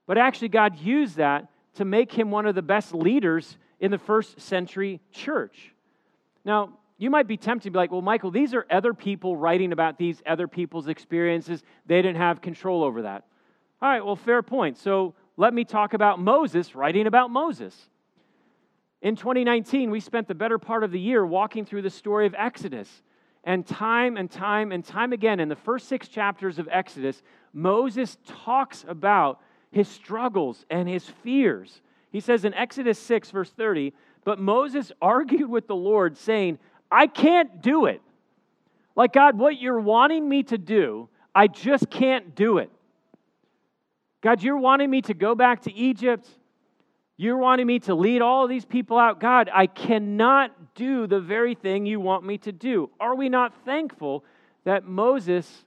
but 0.07 0.17
actually 0.17 0.47
God 0.47 0.79
used 0.79 1.17
that 1.17 1.49
to 1.75 1.85
make 1.85 2.13
him 2.13 2.31
one 2.31 2.47
of 2.47 2.55
the 2.55 2.63
best 2.63 2.95
leaders 2.95 3.59
in 3.81 3.91
the 3.91 3.99
first 3.99 4.41
century 4.41 5.01
church. 5.11 5.75
Now, 6.45 6.79
you 6.99 7.11
might 7.11 7.27
be 7.27 7.37
tempted 7.37 7.65
to 7.65 7.71
be 7.73 7.79
like, 7.79 7.91
well, 7.91 8.01
Michael, 8.01 8.31
these 8.31 8.55
are 8.55 8.65
other 8.71 8.95
people 8.95 9.37
writing 9.37 9.73
about 9.73 9.99
these 9.99 10.23
other 10.25 10.47
people's 10.47 10.87
experiences. 10.87 11.65
They 11.87 11.97
didn't 11.97 12.19
have 12.19 12.43
control 12.43 12.85
over 12.85 13.03
that. 13.03 13.25
All 13.81 13.89
right, 13.89 14.07
well, 14.07 14.15
fair 14.15 14.45
point. 14.45 14.79
So 14.79 15.15
let 15.37 15.53
me 15.53 15.65
talk 15.65 15.95
about 15.95 16.21
Moses 16.21 16.77
writing 16.77 17.09
about 17.09 17.29
Moses. 17.29 17.75
In 19.01 19.17
2019, 19.17 19.91
we 19.91 19.99
spent 19.99 20.29
the 20.29 20.35
better 20.37 20.61
part 20.61 20.85
of 20.85 20.93
the 20.93 21.01
year 21.01 21.27
walking 21.27 21.65
through 21.65 21.83
the 21.83 21.91
story 21.91 22.27
of 22.27 22.37
Exodus. 22.39 23.03
And 23.45 23.67
time 23.67 24.17
and 24.17 24.31
time 24.31 24.71
and 24.71 24.85
time 24.85 25.13
again, 25.13 25.41
in 25.41 25.49
the 25.49 25.57
first 25.57 25.89
six 25.89 26.09
chapters 26.09 26.59
of 26.59 26.69
Exodus, 26.71 27.23
Moses 27.53 28.17
talks 28.27 28.85
about 28.87 29.41
his 29.73 29.89
struggles 29.89 30.65
and 30.71 30.89
his 30.89 31.05
fears. 31.23 31.81
He 32.11 32.21
says 32.21 32.45
in 32.45 32.55
Exodus 32.55 32.99
6, 32.99 33.31
verse 33.31 33.51
30, 33.51 33.93
but 34.25 34.39
Moses 34.39 34.93
argued 35.03 35.49
with 35.49 35.67
the 35.67 35.75
Lord, 35.75 36.17
saying, 36.17 36.59
I 36.91 37.07
can't 37.07 37.63
do 37.63 37.87
it. 37.87 38.03
Like, 38.95 39.15
God, 39.15 39.39
what 39.39 39.59
you're 39.59 39.81
wanting 39.81 40.29
me 40.29 40.43
to 40.45 40.59
do, 40.59 41.09
I 41.35 41.49
just 41.49 41.89
can't 41.91 42.35
do 42.35 42.59
it. 42.59 42.71
God, 44.21 44.43
you're 44.43 44.59
wanting 44.59 44.91
me 44.91 45.03
to 45.03 45.15
go 45.15 45.35
back 45.35 45.63
to 45.63 45.73
Egypt. 45.73 46.29
You're 47.17 47.39
wanting 47.39 47.67
me 47.67 47.81
to 47.81 47.95
lead 47.95 48.23
all 48.23 48.47
these 48.47 48.65
people 48.65 48.99
out. 48.99 49.19
God, 49.19 49.51
I 49.53 49.67
cannot 49.67 50.62
do 50.75 51.07
the 51.07 51.21
very 51.21 51.55
thing 51.55 51.87
you 51.87 52.01
want 52.01 52.25
me 52.25 52.39
to 52.39 52.53
do. 52.53 52.91
Are 53.01 53.15
we 53.15 53.29
not 53.29 53.53
thankful 53.65 54.25
that 54.65 54.85
Moses 54.85 55.65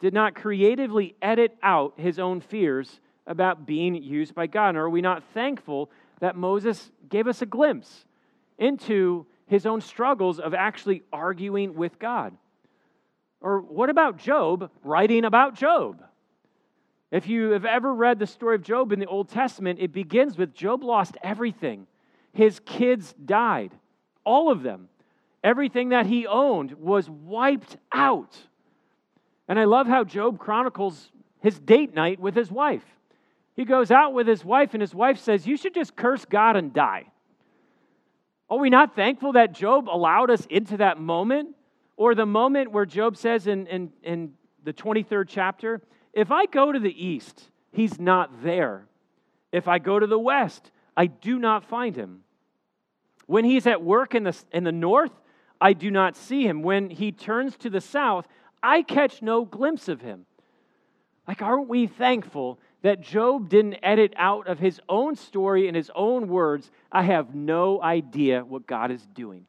did 0.00 0.14
not 0.14 0.34
creatively 0.34 1.14
edit 1.20 1.56
out 1.62 1.94
his 1.96 2.18
own 2.18 2.40
fears 2.40 3.00
about 3.26 3.66
being 3.66 3.94
used 3.94 4.34
by 4.34 4.46
God? 4.46 4.70
And 4.70 4.78
are 4.78 4.88
we 4.90 5.02
not 5.02 5.22
thankful 5.34 5.90
that 6.20 6.36
Moses 6.36 6.90
gave 7.08 7.26
us 7.26 7.42
a 7.42 7.46
glimpse 7.46 8.04
into 8.58 9.26
his 9.50 9.66
own 9.66 9.80
struggles 9.80 10.38
of 10.38 10.54
actually 10.54 11.02
arguing 11.12 11.74
with 11.74 11.98
God. 11.98 12.36
Or 13.40 13.60
what 13.60 13.90
about 13.90 14.18
Job 14.18 14.70
writing 14.84 15.24
about 15.24 15.56
Job? 15.56 16.04
If 17.10 17.26
you 17.26 17.50
have 17.50 17.64
ever 17.64 17.92
read 17.92 18.20
the 18.20 18.26
story 18.26 18.54
of 18.54 18.62
Job 18.62 18.92
in 18.92 19.00
the 19.00 19.06
Old 19.06 19.28
Testament, 19.28 19.80
it 19.80 19.92
begins 19.92 20.38
with 20.38 20.54
Job 20.54 20.84
lost 20.84 21.16
everything. 21.22 21.88
His 22.32 22.60
kids 22.60 23.12
died, 23.24 23.72
all 24.24 24.50
of 24.50 24.62
them. 24.62 24.88
Everything 25.42 25.90
that 25.90 26.06
he 26.06 26.26
owned 26.26 26.72
was 26.72 27.08
wiped 27.08 27.76
out. 27.92 28.36
And 29.48 29.58
I 29.58 29.64
love 29.64 29.86
how 29.86 30.04
Job 30.04 30.38
chronicles 30.38 31.10
his 31.40 31.58
date 31.58 31.94
night 31.94 32.20
with 32.20 32.34
his 32.34 32.50
wife. 32.50 32.84
He 33.56 33.64
goes 33.64 33.90
out 33.90 34.12
with 34.12 34.26
his 34.26 34.44
wife, 34.44 34.74
and 34.74 34.80
his 34.80 34.94
wife 34.94 35.18
says, 35.18 35.46
You 35.46 35.56
should 35.56 35.74
just 35.74 35.96
curse 35.96 36.24
God 36.24 36.56
and 36.56 36.72
die. 36.72 37.06
Are 38.48 38.58
we 38.58 38.70
not 38.70 38.94
thankful 38.94 39.32
that 39.32 39.52
Job 39.52 39.88
allowed 39.88 40.30
us 40.30 40.46
into 40.46 40.76
that 40.78 40.98
moment? 40.98 41.54
Or 41.96 42.14
the 42.14 42.26
moment 42.26 42.72
where 42.72 42.86
Job 42.86 43.16
says 43.16 43.46
in, 43.46 43.66
in, 43.66 43.92
in 44.02 44.32
the 44.64 44.72
23rd 44.72 45.26
chapter, 45.28 45.82
if 46.12 46.32
I 46.32 46.46
go 46.46 46.72
to 46.72 46.78
the 46.78 47.06
east, 47.06 47.50
he's 47.72 48.00
not 48.00 48.42
there. 48.42 48.86
If 49.52 49.68
I 49.68 49.78
go 49.78 49.98
to 49.98 50.06
the 50.06 50.18
west, 50.18 50.70
I 50.96 51.06
do 51.06 51.38
not 51.38 51.64
find 51.64 51.94
him. 51.94 52.20
When 53.30 53.44
he's 53.44 53.68
at 53.68 53.80
work 53.80 54.16
in 54.16 54.24
the, 54.24 54.36
in 54.50 54.64
the 54.64 54.72
north, 54.72 55.12
I 55.60 55.72
do 55.72 55.88
not 55.88 56.16
see 56.16 56.48
him. 56.48 56.62
When 56.62 56.90
he 56.90 57.12
turns 57.12 57.56
to 57.58 57.70
the 57.70 57.80
south, 57.80 58.26
I 58.60 58.82
catch 58.82 59.22
no 59.22 59.44
glimpse 59.44 59.86
of 59.86 60.00
him. 60.00 60.26
Like, 61.28 61.40
aren't 61.40 61.68
we 61.68 61.86
thankful 61.86 62.58
that 62.82 63.02
Job 63.02 63.48
didn't 63.48 63.76
edit 63.84 64.14
out 64.16 64.48
of 64.48 64.58
his 64.58 64.80
own 64.88 65.14
story 65.14 65.68
in 65.68 65.76
his 65.76 65.92
own 65.94 66.26
words, 66.26 66.72
I 66.90 67.04
have 67.04 67.32
no 67.32 67.80
idea 67.80 68.44
what 68.44 68.66
God 68.66 68.90
is 68.90 69.06
doing. 69.14 69.46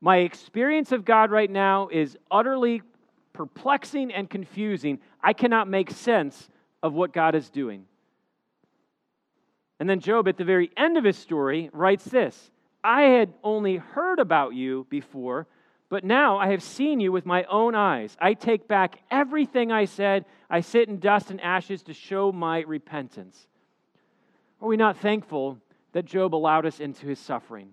My 0.00 0.20
experience 0.20 0.90
of 0.90 1.04
God 1.04 1.30
right 1.30 1.50
now 1.50 1.88
is 1.92 2.16
utterly 2.30 2.80
perplexing 3.34 4.10
and 4.10 4.30
confusing. 4.30 5.00
I 5.22 5.34
cannot 5.34 5.68
make 5.68 5.90
sense 5.90 6.48
of 6.82 6.94
what 6.94 7.12
God 7.12 7.34
is 7.34 7.50
doing. 7.50 7.84
And 9.80 9.88
then 9.88 10.00
Job, 10.00 10.26
at 10.28 10.36
the 10.36 10.44
very 10.44 10.70
end 10.76 10.96
of 10.96 11.04
his 11.04 11.16
story, 11.16 11.70
writes 11.72 12.04
this 12.04 12.50
I 12.82 13.02
had 13.02 13.32
only 13.42 13.76
heard 13.76 14.18
about 14.18 14.54
you 14.54 14.86
before 14.90 15.46
but 15.88 16.04
now 16.04 16.38
I 16.38 16.48
have 16.48 16.62
seen 16.62 17.00
you 17.00 17.12
with 17.12 17.24
my 17.24 17.44
own 17.44 17.74
eyes. 17.74 18.16
I 18.20 18.34
take 18.34 18.68
back 18.68 19.00
everything 19.10 19.72
I 19.72 19.86
said. 19.86 20.26
I 20.50 20.60
sit 20.60 20.88
in 20.88 20.98
dust 20.98 21.30
and 21.30 21.40
ashes 21.40 21.82
to 21.84 21.94
show 21.94 22.30
my 22.30 22.60
repentance. 22.60 23.46
Are 24.60 24.68
we 24.68 24.76
not 24.76 24.98
thankful 24.98 25.58
that 25.92 26.04
Job 26.04 26.34
allowed 26.34 26.66
us 26.66 26.80
into 26.80 27.06
his 27.06 27.18
suffering? 27.18 27.72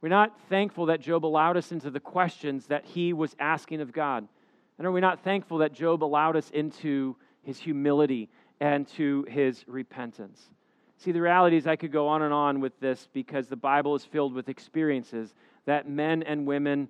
We're 0.00 0.10
not 0.10 0.38
thankful 0.48 0.86
that 0.86 1.00
Job 1.00 1.24
allowed 1.24 1.56
us 1.56 1.72
into 1.72 1.90
the 1.90 2.00
questions 2.00 2.66
that 2.66 2.84
he 2.84 3.12
was 3.12 3.34
asking 3.40 3.80
of 3.80 3.92
God. 3.92 4.28
And 4.76 4.86
are 4.86 4.92
we 4.92 5.00
not 5.00 5.24
thankful 5.24 5.58
that 5.58 5.72
Job 5.72 6.04
allowed 6.04 6.36
us 6.36 6.50
into 6.50 7.16
his 7.42 7.58
humility 7.58 8.28
and 8.60 8.86
to 8.88 9.24
his 9.28 9.64
repentance? 9.66 10.50
See, 10.98 11.12
the 11.12 11.22
reality 11.22 11.56
is, 11.56 11.66
I 11.66 11.76
could 11.76 11.92
go 11.92 12.08
on 12.08 12.22
and 12.22 12.34
on 12.34 12.60
with 12.60 12.78
this 12.80 13.08
because 13.12 13.46
the 13.46 13.56
Bible 13.56 13.94
is 13.94 14.04
filled 14.04 14.34
with 14.34 14.48
experiences 14.48 15.32
that 15.64 15.88
men 15.88 16.24
and 16.24 16.44
women 16.44 16.88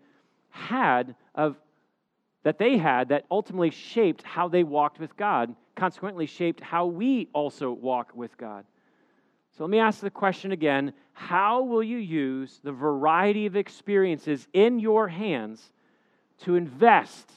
had 0.50 1.14
of 1.34 1.56
that 2.42 2.58
they 2.58 2.78
had 2.78 3.10
that 3.10 3.26
ultimately 3.30 3.70
shaped 3.70 4.22
how 4.22 4.48
they 4.48 4.64
walked 4.64 4.98
with 4.98 5.14
God, 5.16 5.54
consequently 5.76 6.24
shaped 6.24 6.60
how 6.60 6.86
we 6.86 7.28
also 7.34 7.70
walk 7.70 8.12
with 8.14 8.38
God. 8.38 8.64
So 9.56 9.64
let 9.64 9.70
me 9.70 9.78
ask 9.78 10.00
the 10.00 10.10
question 10.10 10.52
again 10.52 10.94
How 11.12 11.62
will 11.62 11.82
you 11.82 11.98
use 11.98 12.60
the 12.62 12.72
variety 12.72 13.44
of 13.44 13.56
experiences 13.56 14.48
in 14.54 14.78
your 14.78 15.08
hands 15.08 15.72
to 16.44 16.54
invest 16.54 17.30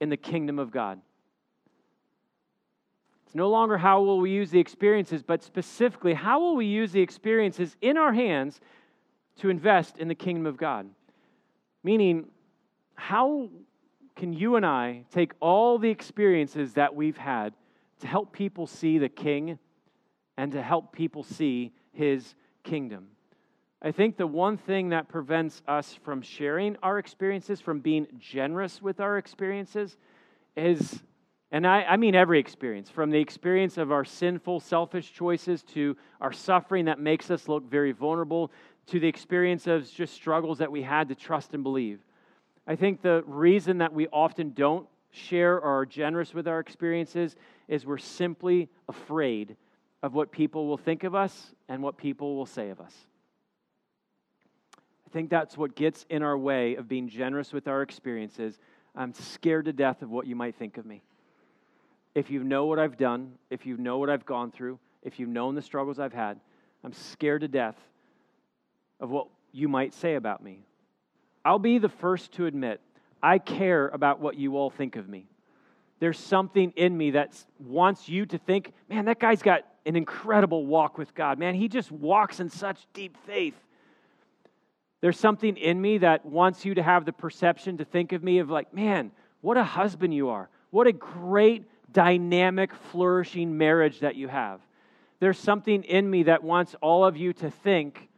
in 0.00 0.08
the 0.08 0.16
kingdom 0.16 0.58
of 0.58 0.70
God? 0.70 1.00
No 3.34 3.50
longer 3.50 3.76
how 3.76 4.00
will 4.00 4.20
we 4.20 4.30
use 4.30 4.50
the 4.50 4.60
experiences, 4.60 5.22
but 5.22 5.42
specifically, 5.42 6.14
how 6.14 6.38
will 6.40 6.54
we 6.54 6.66
use 6.66 6.92
the 6.92 7.00
experiences 7.00 7.76
in 7.80 7.98
our 7.98 8.12
hands 8.12 8.60
to 9.40 9.50
invest 9.50 9.98
in 9.98 10.06
the 10.06 10.14
kingdom 10.14 10.46
of 10.46 10.56
God? 10.56 10.88
Meaning, 11.82 12.28
how 12.94 13.50
can 14.14 14.32
you 14.32 14.54
and 14.54 14.64
I 14.64 15.04
take 15.10 15.32
all 15.40 15.78
the 15.78 15.90
experiences 15.90 16.74
that 16.74 16.94
we've 16.94 17.16
had 17.16 17.52
to 18.00 18.06
help 18.06 18.32
people 18.32 18.68
see 18.68 18.98
the 18.98 19.08
King 19.08 19.58
and 20.36 20.52
to 20.52 20.62
help 20.62 20.92
people 20.92 21.24
see 21.24 21.72
his 21.92 22.36
kingdom? 22.62 23.08
I 23.82 23.90
think 23.90 24.16
the 24.16 24.26
one 24.26 24.56
thing 24.56 24.90
that 24.90 25.08
prevents 25.08 25.60
us 25.68 25.98
from 26.04 26.22
sharing 26.22 26.76
our 26.82 26.98
experiences, 26.98 27.60
from 27.60 27.80
being 27.80 28.06
generous 28.18 28.80
with 28.80 29.00
our 29.00 29.18
experiences, 29.18 29.98
is, 30.56 31.02
and 31.54 31.68
I, 31.68 31.84
I, 31.84 31.96
mean 31.96 32.16
every 32.16 32.40
experience, 32.40 32.90
from 32.90 33.10
the 33.10 33.20
experience 33.20 33.78
of 33.78 33.92
our 33.92 34.04
sinful, 34.04 34.58
selfish 34.58 35.12
choices 35.12 35.62
to 35.74 35.96
our 36.20 36.32
suffering 36.32 36.86
that 36.86 36.98
makes 36.98 37.30
us 37.30 37.46
look 37.46 37.70
very 37.70 37.92
vulnerable, 37.92 38.50
to 38.88 38.98
the 38.98 39.06
experience 39.06 39.68
of 39.68 39.88
just 39.88 40.14
struggles 40.14 40.58
that 40.58 40.72
we 40.72 40.82
had 40.82 41.08
to 41.10 41.14
trust 41.14 41.54
and 41.54 41.62
believe. 41.62 42.00
I 42.66 42.74
think 42.74 43.02
the 43.02 43.22
reason 43.24 43.78
that 43.78 43.92
we 43.92 44.08
often 44.08 44.50
don't 44.50 44.88
share 45.12 45.54
or 45.54 45.82
are 45.82 45.86
generous 45.86 46.34
with 46.34 46.48
our 46.48 46.58
experiences 46.58 47.36
is 47.68 47.86
we're 47.86 47.98
simply 47.98 48.68
afraid 48.88 49.54
of 50.02 50.12
what 50.12 50.32
people 50.32 50.66
will 50.66 50.76
think 50.76 51.04
of 51.04 51.14
us 51.14 51.54
and 51.68 51.84
what 51.84 51.96
people 51.96 52.34
will 52.34 52.46
say 52.46 52.70
of 52.70 52.80
us. 52.80 52.96
I 54.76 55.10
think 55.12 55.30
that's 55.30 55.56
what 55.56 55.76
gets 55.76 56.04
in 56.10 56.24
our 56.24 56.36
way 56.36 56.74
of 56.74 56.88
being 56.88 57.08
generous 57.08 57.52
with 57.52 57.68
our 57.68 57.82
experiences. 57.82 58.58
I'm 58.96 59.14
scared 59.14 59.66
to 59.66 59.72
death 59.72 60.02
of 60.02 60.10
what 60.10 60.26
you 60.26 60.34
might 60.34 60.56
think 60.56 60.78
of 60.78 60.84
me. 60.84 61.04
If 62.14 62.30
you 62.30 62.44
know 62.44 62.66
what 62.66 62.78
I've 62.78 62.96
done, 62.96 63.32
if 63.50 63.66
you 63.66 63.76
know 63.76 63.98
what 63.98 64.08
I've 64.08 64.24
gone 64.26 64.50
through, 64.50 64.78
if 65.02 65.18
you've 65.18 65.28
known 65.28 65.54
the 65.54 65.62
struggles 65.62 65.98
I've 65.98 66.12
had, 66.12 66.38
I'm 66.82 66.92
scared 66.92 67.40
to 67.42 67.48
death 67.48 67.76
of 69.00 69.10
what 69.10 69.26
you 69.52 69.68
might 69.68 69.94
say 69.94 70.14
about 70.14 70.42
me, 70.42 70.60
I'll 71.44 71.58
be 71.58 71.78
the 71.78 71.88
first 71.88 72.32
to 72.32 72.46
admit 72.46 72.80
I 73.22 73.38
care 73.38 73.88
about 73.88 74.20
what 74.20 74.36
you 74.36 74.56
all 74.56 74.70
think 74.70 74.96
of 74.96 75.08
me. 75.08 75.26
There's 75.98 76.18
something 76.18 76.72
in 76.76 76.96
me 76.96 77.12
that 77.12 77.42
wants 77.58 78.08
you 78.08 78.26
to 78.26 78.38
think, 78.38 78.72
man, 78.88 79.06
that 79.06 79.18
guy's 79.18 79.42
got 79.42 79.62
an 79.86 79.96
incredible 79.96 80.66
walk 80.66 80.98
with 80.98 81.14
God. 81.14 81.38
Man, 81.38 81.54
he 81.54 81.68
just 81.68 81.90
walks 81.90 82.40
in 82.40 82.50
such 82.50 82.86
deep 82.92 83.16
faith. 83.26 83.54
There's 85.00 85.18
something 85.18 85.56
in 85.56 85.80
me 85.80 85.98
that 85.98 86.24
wants 86.24 86.64
you 86.64 86.74
to 86.74 86.82
have 86.82 87.04
the 87.04 87.12
perception 87.12 87.78
to 87.78 87.84
think 87.84 88.12
of 88.12 88.22
me 88.22 88.38
of 88.38 88.50
like, 88.50 88.72
man, 88.72 89.10
what 89.40 89.56
a 89.56 89.64
husband 89.64 90.14
you 90.14 90.30
are. 90.30 90.48
What 90.70 90.86
a 90.86 90.92
great, 90.92 91.64
dynamic, 91.94 92.74
flourishing 92.90 93.56
marriage 93.56 94.00
that 94.00 94.16
you 94.16 94.28
have. 94.28 94.60
There's 95.20 95.38
something 95.38 95.82
in 95.84 96.10
me 96.10 96.24
that 96.24 96.44
wants 96.44 96.74
all 96.82 97.06
of 97.06 97.16
you 97.16 97.32
to 97.34 97.50
think, 97.50 98.10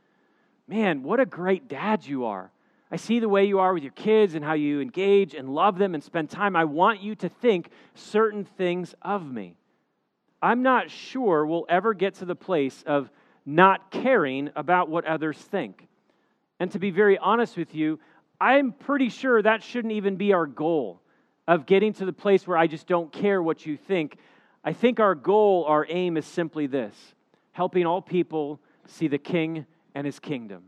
man, 0.67 1.05
what 1.05 1.21
a 1.21 1.27
great 1.27 1.69
dad 1.69 2.05
you 2.05 2.25
are. 2.25 2.51
I 2.91 2.97
see 2.97 3.21
the 3.21 3.29
way 3.29 3.45
you 3.45 3.61
are 3.61 3.73
with 3.73 3.85
your 3.85 3.93
kids 3.93 4.35
and 4.35 4.45
how 4.45 4.55
you 4.55 4.81
engage 4.81 5.35
and 5.35 5.55
love 5.55 5.79
them 5.79 5.95
and 5.95 6.03
spend 6.03 6.31
time. 6.31 6.57
I 6.57 6.65
want 6.65 7.01
you 7.01 7.15
to 7.17 7.29
think 7.29 7.69
certain 7.95 8.45
things 8.45 8.95
of 9.03 9.31
me. 9.31 9.57
I'm 10.43 10.63
not 10.63 10.91
sure 10.91 11.47
we'll 11.47 11.67
ever 11.69 11.95
get 11.95 12.15
to 12.17 12.25
the 12.25 12.35
place 12.35 12.83
of 12.87 13.11
not 13.45 13.91
caring 13.91 14.51
about 14.57 14.89
what 14.89 15.05
others 15.05 15.37
think. 15.37 15.87
And 16.59 16.71
to 16.73 16.79
be 16.79 16.91
very 16.91 17.19
honest 17.19 17.57
with 17.57 17.75
you, 17.75 18.01
I'm 18.41 18.73
pretty 18.73 19.09
sure 19.09 19.43
that 19.43 19.63
shouldn't 19.63 19.93
even 19.93 20.17
be 20.17 20.33
our 20.33 20.47
goal 20.47 21.01
of 21.47 21.67
getting 21.67 21.93
to 21.95 22.05
the 22.05 22.13
place 22.13 22.47
where 22.47 22.57
I 22.57 22.67
just 22.67 22.87
don't 22.87 23.13
care 23.13 23.43
what 23.43 23.67
you 23.67 23.77
think. 23.77 24.17
I 24.65 24.73
think 24.73 25.01
our 25.01 25.15
goal, 25.15 25.65
our 25.67 25.87
aim 25.89 26.17
is 26.17 26.27
simply 26.27 26.67
this 26.67 26.95
helping 27.53 27.87
all 27.87 28.03
people 28.03 28.61
see 28.87 29.09
the 29.09 29.19
King 29.19 29.67
and 29.95 30.05
his 30.05 30.19
kingdom 30.19 30.65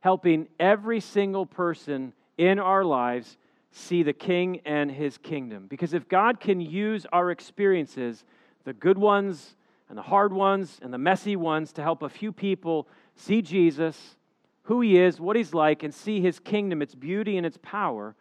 helping 0.00 0.48
every 0.58 1.00
single 1.00 1.46
person 1.46 2.12
in 2.36 2.58
our 2.58 2.84
lives 2.84 3.36
see 3.70 4.02
the 4.02 4.12
King 4.12 4.60
and 4.64 4.90
his 4.90 5.16
kingdom. 5.18 5.66
Because 5.68 5.94
if 5.94 6.08
God 6.08 6.40
can 6.40 6.60
use 6.60 7.06
our 7.12 7.30
experiences, 7.30 8.24
the 8.64 8.72
good 8.72 8.98
ones 8.98 9.54
and 9.88 9.96
the 9.96 10.02
hard 10.02 10.32
ones 10.32 10.80
and 10.82 10.92
the 10.92 10.98
messy 10.98 11.36
ones, 11.36 11.72
to 11.72 11.82
help 11.82 12.02
a 12.02 12.08
few 12.08 12.32
people 12.32 12.88
see 13.14 13.42
Jesus, 13.42 14.16
who 14.62 14.80
he 14.80 14.98
is, 14.98 15.20
what 15.20 15.36
he's 15.36 15.54
like, 15.54 15.82
and 15.82 15.94
see 15.94 16.20
his 16.20 16.38
kingdom, 16.38 16.82
its 16.82 16.94
beauty 16.94 17.36
and 17.36 17.46
its 17.46 17.58
power, 17.62 18.16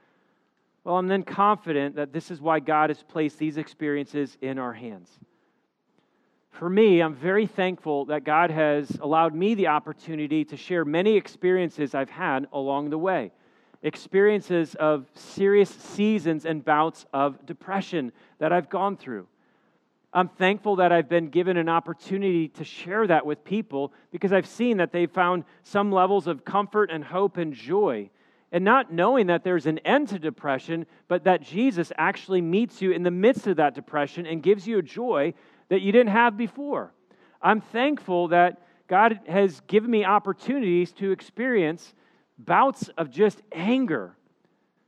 well, 0.84 0.98
I'm 0.98 1.08
then 1.08 1.24
confident 1.24 1.96
that 1.96 2.14
this 2.14 2.32
is 2.32 2.42
why 2.42 2.60
God 2.60 2.90
has 2.90 3.04
placed 3.04 3.38
these 3.38 3.58
experiences 3.58 4.38
in 4.42 4.58
our 4.58 4.74
hands 4.74 5.20
for 6.60 6.70
me, 6.70 7.02
I'm 7.02 7.16
very 7.16 7.48
thankful 7.48 8.06
that 8.06 8.26
God 8.26 8.52
has 8.52 8.92
allowed 9.02 9.34
me 9.34 9.56
the 9.56 9.68
opportunity 9.68 10.44
to 10.44 10.58
share 10.58 10.84
many 10.84 11.16
experiences 11.16 11.96
I've 11.96 12.10
had 12.10 12.48
along 12.52 12.90
the 12.90 12.98
way. 12.98 13.32
Experiences 13.82 14.76
of 14.76 15.10
serious 15.14 15.70
seasons 15.70 16.46
and 16.46 16.66
bouts 16.66 17.06
of 17.14 17.46
depression 17.46 18.12
that 18.40 18.52
I've 18.52 18.70
gone 18.70 18.98
through. 18.98 19.28
I'm 20.12 20.28
thankful 20.28 20.76
that 20.78 20.92
I've 20.92 21.08
been 21.08 21.30
given 21.30 21.56
an 21.56 21.70
opportunity 21.70 22.50
to 22.50 22.66
share 22.66 23.08
that 23.08 23.26
with 23.26 23.46
people 23.46 23.94
because 24.12 24.34
I've 24.34 24.48
seen 24.48 24.78
that 24.78 24.92
they've 24.92 25.10
found 25.10 25.46
some 25.64 25.94
levels 25.94 26.28
of 26.28 26.44
comfort 26.44 26.90
and 26.92 27.06
hope 27.06 27.38
and 27.38 27.54
joy. 27.54 28.10
And 28.52 28.66
not 28.66 28.92
knowing 28.92 29.28
that 29.28 29.44
there's 29.44 29.68
an 29.68 29.78
end 29.80 30.08
to 30.10 30.20
depression, 30.20 30.86
but 31.08 31.26
that 31.26 31.42
Jesus 31.42 31.92
actually 31.98 32.42
meets 32.42 32.82
you 32.82 32.92
in 32.92 33.04
the 33.04 33.12
midst 33.12 33.46
of 33.46 33.58
that 33.58 33.76
depression 33.76 34.26
and 34.26 34.42
gives 34.42 34.68
you 34.68 34.80
a 34.80 34.82
joy 34.82 35.34
that 35.70 35.82
you 35.82 35.92
didn't 35.92 36.12
have 36.12 36.36
before. 36.36 36.94
I'm 37.42 37.62
thankful 37.62 38.30
that 38.30 38.62
God 38.88 39.20
has 39.28 39.62
given 39.68 39.92
me 39.92 40.04
opportunities 40.04 40.92
to 40.94 41.12
experience 41.12 41.94
bouts 42.40 42.90
of 42.98 43.12
just 43.12 43.42
anger. 43.52 44.16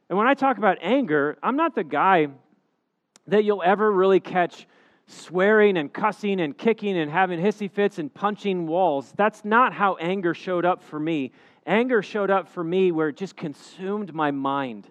And 0.09 0.17
when 0.17 0.27
I 0.27 0.33
talk 0.33 0.57
about 0.57 0.79
anger, 0.81 1.37
I'm 1.43 1.55
not 1.55 1.75
the 1.75 1.83
guy 1.83 2.27
that 3.27 3.43
you'll 3.43 3.63
ever 3.63 3.91
really 3.91 4.19
catch 4.19 4.67
swearing 5.05 5.77
and 5.77 5.91
cussing 5.91 6.41
and 6.41 6.57
kicking 6.57 6.97
and 6.97 7.11
having 7.11 7.39
hissy 7.39 7.69
fits 7.69 7.99
and 7.99 8.13
punching 8.13 8.65
walls. 8.65 9.13
That's 9.15 9.45
not 9.45 9.73
how 9.73 9.95
anger 9.95 10.33
showed 10.33 10.65
up 10.65 10.81
for 10.81 10.99
me. 10.99 11.31
Anger 11.71 12.01
showed 12.01 12.29
up 12.29 12.49
for 12.49 12.63
me 12.63 12.91
where 12.91 13.09
it 13.09 13.17
just 13.17 13.35
consumed 13.37 14.13
my 14.13 14.31
mind 14.31 14.87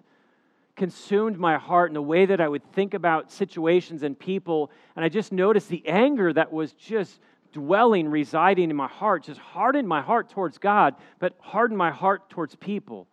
consumed 0.75 1.37
my 1.37 1.59
heart 1.59 1.91
in 1.91 1.93
the 1.93 2.01
way 2.01 2.25
that 2.25 2.41
I 2.41 2.47
would 2.47 2.63
think 2.73 2.95
about 2.95 3.31
situations 3.31 4.01
and 4.01 4.17
people. 4.17 4.71
And 4.95 5.05
I 5.05 5.09
just 5.09 5.31
noticed 5.31 5.69
the 5.69 5.87
anger 5.87 6.33
that 6.33 6.51
was 6.51 6.73
just 6.73 7.19
dwelling, 7.53 8.07
residing 8.07 8.71
in 8.71 8.75
my 8.75 8.87
heart, 8.87 9.25
just 9.25 9.39
hardened 9.39 9.87
my 9.87 10.01
heart 10.01 10.29
towards 10.29 10.57
God, 10.57 10.95
but 11.19 11.35
hardened 11.39 11.77
my 11.77 11.91
heart 11.91 12.31
towards 12.31 12.55
people. 12.55 13.07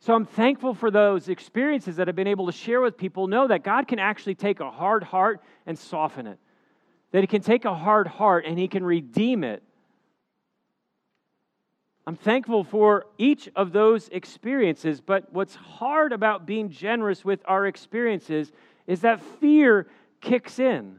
So 0.00 0.12
I'm 0.12 0.24
thankful 0.24 0.74
for 0.74 0.90
those 0.90 1.28
experiences 1.28 1.94
that 1.96 2.08
I've 2.08 2.16
been 2.16 2.26
able 2.26 2.46
to 2.46 2.52
share 2.52 2.80
with 2.80 2.96
people. 2.96 3.28
Know 3.28 3.46
that 3.46 3.62
God 3.62 3.86
can 3.86 4.00
actually 4.00 4.34
take 4.34 4.58
a 4.58 4.68
hard 4.68 5.04
heart 5.04 5.40
and 5.66 5.78
soften 5.78 6.26
it, 6.26 6.40
that 7.12 7.20
He 7.20 7.28
can 7.28 7.42
take 7.42 7.64
a 7.64 7.74
hard 7.74 8.08
heart 8.08 8.44
and 8.44 8.58
He 8.58 8.66
can 8.66 8.84
redeem 8.84 9.44
it 9.44 9.62
I'm 12.06 12.16
thankful 12.16 12.64
for 12.64 13.06
each 13.16 13.48
of 13.54 13.72
those 13.72 14.08
experiences, 14.08 15.00
but 15.00 15.32
what's 15.32 15.54
hard 15.54 16.12
about 16.12 16.46
being 16.46 16.68
generous 16.68 17.24
with 17.24 17.40
our 17.44 17.66
experiences 17.66 18.50
is 18.86 19.02
that 19.02 19.22
fear 19.40 19.86
kicks 20.20 20.58
in. 20.58 20.98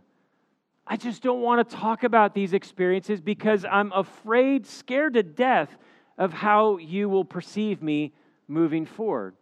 I 0.87 0.95
just 0.95 1.21
don't 1.21 1.41
want 1.41 1.67
to 1.67 1.75
talk 1.75 2.03
about 2.03 2.33
these 2.33 2.53
experiences 2.53 3.19
because 3.19 3.65
I'm 3.65 3.91
afraid, 3.91 4.65
scared 4.65 5.13
to 5.13 5.23
death 5.23 5.75
of 6.17 6.31
how 6.31 6.77
you 6.77 7.09
will 7.09 7.25
perceive 7.25 7.81
me 7.81 8.13
moving 8.47 8.85
forward. 8.85 9.35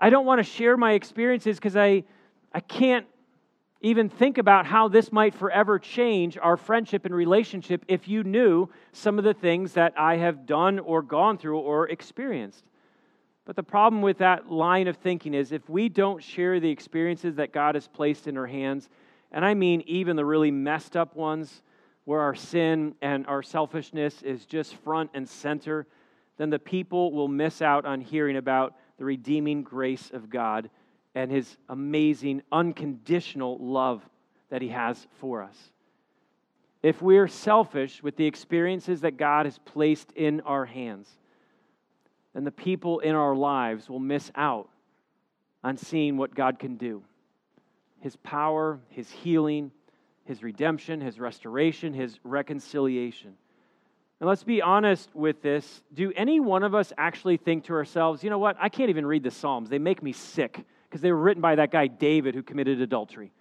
I 0.00 0.10
don't 0.10 0.26
want 0.26 0.38
to 0.38 0.44
share 0.44 0.76
my 0.76 0.92
experiences 0.92 1.56
because 1.56 1.76
I, 1.76 2.04
I 2.52 2.60
can't 2.60 3.06
even 3.80 4.08
think 4.08 4.38
about 4.38 4.66
how 4.66 4.88
this 4.88 5.12
might 5.12 5.34
forever 5.34 5.78
change 5.78 6.36
our 6.36 6.56
friendship 6.56 7.04
and 7.04 7.14
relationship 7.14 7.84
if 7.86 8.08
you 8.08 8.24
knew 8.24 8.68
some 8.92 9.18
of 9.18 9.24
the 9.24 9.34
things 9.34 9.74
that 9.74 9.94
I 9.96 10.16
have 10.16 10.46
done 10.46 10.80
or 10.80 11.00
gone 11.00 11.38
through 11.38 11.58
or 11.58 11.88
experienced. 11.88 12.64
But 13.44 13.54
the 13.56 13.62
problem 13.62 14.02
with 14.02 14.18
that 14.18 14.50
line 14.50 14.88
of 14.88 14.96
thinking 14.96 15.32
is 15.32 15.52
if 15.52 15.68
we 15.70 15.88
don't 15.88 16.22
share 16.22 16.58
the 16.58 16.70
experiences 16.70 17.36
that 17.36 17.52
God 17.52 17.76
has 17.76 17.86
placed 17.86 18.26
in 18.26 18.36
our 18.36 18.46
hands, 18.46 18.88
and 19.30 19.44
I 19.44 19.54
mean 19.54 19.82
even 19.86 20.16
the 20.16 20.24
really 20.24 20.50
messed 20.50 20.96
up 20.96 21.14
ones 21.14 21.62
where 22.04 22.20
our 22.20 22.34
sin 22.34 22.94
and 23.00 23.26
our 23.26 23.42
selfishness 23.42 24.22
is 24.22 24.44
just 24.44 24.74
front 24.76 25.10
and 25.14 25.28
center, 25.28 25.86
then 26.36 26.50
the 26.50 26.58
people 26.58 27.12
will 27.12 27.28
miss 27.28 27.62
out 27.62 27.84
on 27.84 28.00
hearing 28.00 28.36
about 28.36 28.74
the 28.98 29.04
redeeming 29.04 29.62
grace 29.62 30.10
of 30.12 30.28
God 30.28 30.68
and 31.18 31.32
his 31.32 31.56
amazing, 31.68 32.40
unconditional 32.52 33.58
love 33.58 34.08
that 34.50 34.62
he 34.62 34.68
has 34.68 35.08
for 35.18 35.42
us. 35.42 35.56
If 36.80 37.02
we're 37.02 37.26
selfish 37.26 38.00
with 38.04 38.16
the 38.16 38.26
experiences 38.26 39.00
that 39.00 39.16
God 39.16 39.44
has 39.44 39.58
placed 39.58 40.12
in 40.12 40.40
our 40.42 40.64
hands, 40.64 41.08
then 42.34 42.44
the 42.44 42.52
people 42.52 43.00
in 43.00 43.16
our 43.16 43.34
lives 43.34 43.90
will 43.90 43.98
miss 43.98 44.30
out 44.36 44.68
on 45.64 45.76
seeing 45.76 46.16
what 46.16 46.36
God 46.36 46.60
can 46.60 46.76
do 46.76 47.02
His 47.98 48.14
power, 48.14 48.78
His 48.90 49.10
healing, 49.10 49.72
His 50.24 50.44
redemption, 50.44 51.00
His 51.00 51.18
restoration, 51.18 51.94
His 51.94 52.20
reconciliation. 52.22 53.34
And 54.20 54.28
let's 54.28 54.44
be 54.44 54.62
honest 54.62 55.12
with 55.16 55.42
this. 55.42 55.82
Do 55.92 56.12
any 56.14 56.38
one 56.38 56.62
of 56.62 56.76
us 56.76 56.92
actually 56.96 57.38
think 57.38 57.64
to 57.64 57.72
ourselves, 57.72 58.22
you 58.22 58.30
know 58.30 58.38
what? 58.38 58.56
I 58.60 58.68
can't 58.68 58.90
even 58.90 59.04
read 59.04 59.24
the 59.24 59.32
Psalms. 59.32 59.68
They 59.68 59.80
make 59.80 60.00
me 60.00 60.12
sick 60.12 60.64
because 60.88 61.00
they 61.00 61.12
were 61.12 61.18
written 61.18 61.40
by 61.40 61.56
that 61.56 61.70
guy 61.70 61.86
David 61.86 62.34
who 62.34 62.42
committed 62.42 62.80
adultery. 62.80 63.32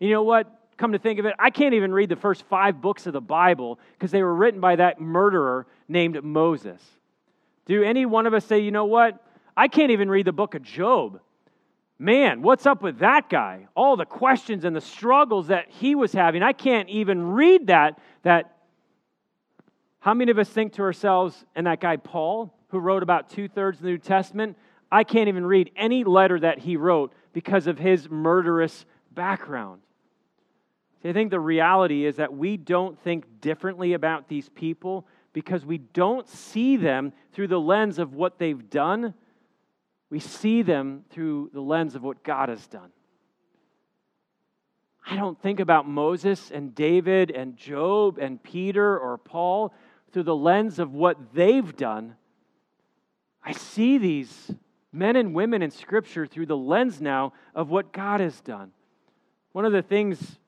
You 0.00 0.10
know 0.10 0.22
what? 0.22 0.54
Come 0.76 0.92
to 0.92 0.98
think 0.98 1.18
of 1.18 1.26
it, 1.26 1.34
I 1.38 1.50
can't 1.50 1.74
even 1.74 1.92
read 1.92 2.08
the 2.08 2.16
first 2.16 2.44
five 2.44 2.80
books 2.80 3.06
of 3.06 3.12
the 3.12 3.20
Bible 3.20 3.80
because 3.92 4.12
they 4.12 4.22
were 4.22 4.34
written 4.34 4.60
by 4.60 4.76
that 4.76 5.00
murderer 5.00 5.66
named 5.88 6.22
Moses. 6.22 6.80
Do 7.66 7.82
any 7.82 8.06
one 8.06 8.26
of 8.26 8.32
us 8.32 8.44
say, 8.44 8.60
you 8.60 8.70
know 8.70 8.84
what? 8.84 9.22
I 9.56 9.66
can't 9.66 9.90
even 9.90 10.08
read 10.08 10.26
the 10.26 10.32
book 10.32 10.54
of 10.54 10.62
Job. 10.62 11.20
Man, 11.98 12.42
what's 12.42 12.64
up 12.64 12.80
with 12.80 13.00
that 13.00 13.28
guy? 13.28 13.66
All 13.74 13.96
the 13.96 14.04
questions 14.04 14.64
and 14.64 14.74
the 14.74 14.80
struggles 14.80 15.48
that 15.48 15.68
he 15.68 15.96
was 15.96 16.12
having. 16.12 16.44
I 16.44 16.52
can't 16.52 16.88
even 16.88 17.32
read 17.32 17.66
that. 17.66 17.98
That 18.22 18.56
how 19.98 20.14
many 20.14 20.30
of 20.30 20.38
us 20.38 20.48
think 20.48 20.74
to 20.74 20.82
ourselves, 20.82 21.44
and 21.56 21.66
that 21.66 21.80
guy 21.80 21.96
Paul, 21.96 22.54
who 22.68 22.78
wrote 22.78 23.02
about 23.02 23.30
two 23.30 23.48
thirds 23.48 23.78
of 23.78 23.82
the 23.82 23.90
New 23.90 23.98
Testament, 23.98 24.56
I 24.90 25.04
can't 25.04 25.28
even 25.28 25.44
read 25.44 25.70
any 25.76 26.04
letter 26.04 26.40
that 26.40 26.58
he 26.60 26.76
wrote 26.76 27.12
because 27.32 27.66
of 27.66 27.78
his 27.78 28.08
murderous 28.08 28.86
background. 29.12 29.82
See, 31.02 31.10
I 31.10 31.12
think 31.12 31.30
the 31.30 31.40
reality 31.40 32.04
is 32.06 32.16
that 32.16 32.34
we 32.34 32.56
don't 32.56 32.98
think 33.02 33.40
differently 33.40 33.92
about 33.92 34.28
these 34.28 34.48
people 34.48 35.06
because 35.32 35.64
we 35.64 35.78
don't 35.78 36.26
see 36.26 36.76
them 36.76 37.12
through 37.32 37.48
the 37.48 37.60
lens 37.60 37.98
of 37.98 38.14
what 38.14 38.38
they've 38.38 38.68
done. 38.70 39.14
We 40.10 40.20
see 40.20 40.62
them 40.62 41.04
through 41.10 41.50
the 41.52 41.60
lens 41.60 41.94
of 41.94 42.02
what 42.02 42.24
God 42.24 42.48
has 42.48 42.66
done. 42.66 42.90
I 45.08 45.16
don't 45.16 45.40
think 45.40 45.60
about 45.60 45.88
Moses 45.88 46.50
and 46.50 46.74
David 46.74 47.30
and 47.30 47.56
Job 47.56 48.18
and 48.18 48.42
Peter 48.42 48.98
or 48.98 49.16
Paul 49.18 49.72
through 50.12 50.24
the 50.24 50.36
lens 50.36 50.78
of 50.78 50.92
what 50.92 51.34
they've 51.34 51.76
done. 51.76 52.16
I 53.42 53.52
see 53.52 53.98
these 53.98 54.50
men 54.92 55.16
and 55.16 55.34
women 55.34 55.62
in 55.62 55.70
Scripture 55.70 56.26
through 56.26 56.46
the 56.46 56.56
lens 56.56 57.00
now 57.00 57.32
of 57.54 57.70
what 57.70 57.92
God 57.92 58.20
has 58.20 58.40
done. 58.40 58.72
One 59.52 59.64
of 59.64 59.72
the 59.72 59.82
things 59.82 60.38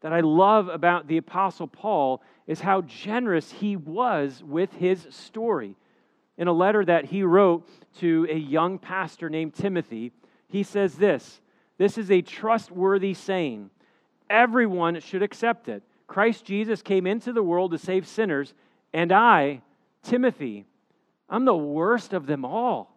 that 0.00 0.12
I 0.12 0.20
love 0.20 0.68
about 0.68 1.06
the 1.06 1.18
Apostle 1.18 1.66
Paul 1.66 2.22
is 2.46 2.60
how 2.60 2.82
generous 2.82 3.52
he 3.52 3.76
was 3.76 4.42
with 4.44 4.72
his 4.74 5.06
story. 5.10 5.76
In 6.38 6.48
a 6.48 6.52
letter 6.52 6.84
that 6.84 7.06
he 7.06 7.22
wrote 7.22 7.68
to 7.98 8.26
a 8.30 8.36
young 8.36 8.78
pastor 8.78 9.28
named 9.28 9.54
Timothy, 9.54 10.12
he 10.48 10.62
says 10.62 10.96
this 10.96 11.40
This 11.78 11.98
is 11.98 12.10
a 12.10 12.22
trustworthy 12.22 13.14
saying. 13.14 13.70
Everyone 14.28 15.00
should 15.00 15.22
accept 15.22 15.68
it. 15.68 15.82
Christ 16.06 16.44
Jesus 16.44 16.82
came 16.82 17.06
into 17.06 17.32
the 17.32 17.42
world 17.42 17.72
to 17.72 17.78
save 17.78 18.06
sinners, 18.06 18.54
and 18.92 19.12
I, 19.12 19.62
Timothy, 20.02 20.64
I'm 21.28 21.44
the 21.44 21.56
worst 21.56 22.12
of 22.12 22.26
them 22.26 22.44
all. 22.44 22.89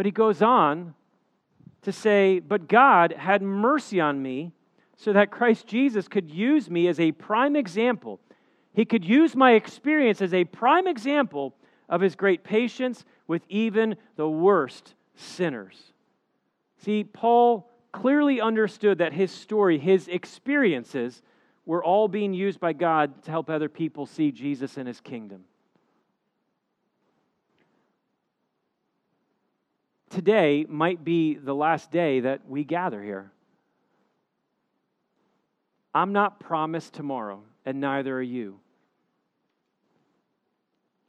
But 0.00 0.06
he 0.06 0.12
goes 0.12 0.40
on 0.40 0.94
to 1.82 1.92
say, 1.92 2.38
But 2.38 2.68
God 2.68 3.12
had 3.12 3.42
mercy 3.42 4.00
on 4.00 4.22
me 4.22 4.52
so 4.96 5.12
that 5.12 5.30
Christ 5.30 5.66
Jesus 5.66 6.08
could 6.08 6.30
use 6.30 6.70
me 6.70 6.88
as 6.88 6.98
a 6.98 7.12
prime 7.12 7.54
example. 7.54 8.18
He 8.72 8.86
could 8.86 9.04
use 9.04 9.36
my 9.36 9.52
experience 9.52 10.22
as 10.22 10.32
a 10.32 10.44
prime 10.44 10.86
example 10.86 11.54
of 11.86 12.00
his 12.00 12.16
great 12.16 12.44
patience 12.44 13.04
with 13.26 13.42
even 13.50 13.94
the 14.16 14.26
worst 14.26 14.94
sinners. 15.16 15.92
See, 16.78 17.04
Paul 17.04 17.70
clearly 17.92 18.40
understood 18.40 18.96
that 18.96 19.12
his 19.12 19.30
story, 19.30 19.78
his 19.78 20.08
experiences, 20.08 21.20
were 21.66 21.84
all 21.84 22.08
being 22.08 22.32
used 22.32 22.58
by 22.58 22.72
God 22.72 23.22
to 23.24 23.30
help 23.30 23.50
other 23.50 23.68
people 23.68 24.06
see 24.06 24.32
Jesus 24.32 24.78
and 24.78 24.88
his 24.88 25.02
kingdom. 25.02 25.44
Today 30.10 30.66
might 30.68 31.04
be 31.04 31.34
the 31.34 31.54
last 31.54 31.90
day 31.90 32.20
that 32.20 32.48
we 32.48 32.64
gather 32.64 33.02
here. 33.02 33.32
I'm 35.94 36.12
not 36.12 36.38
promised 36.38 36.92
tomorrow, 36.92 37.42
and 37.64 37.80
neither 37.80 38.16
are 38.18 38.22
you. 38.22 38.60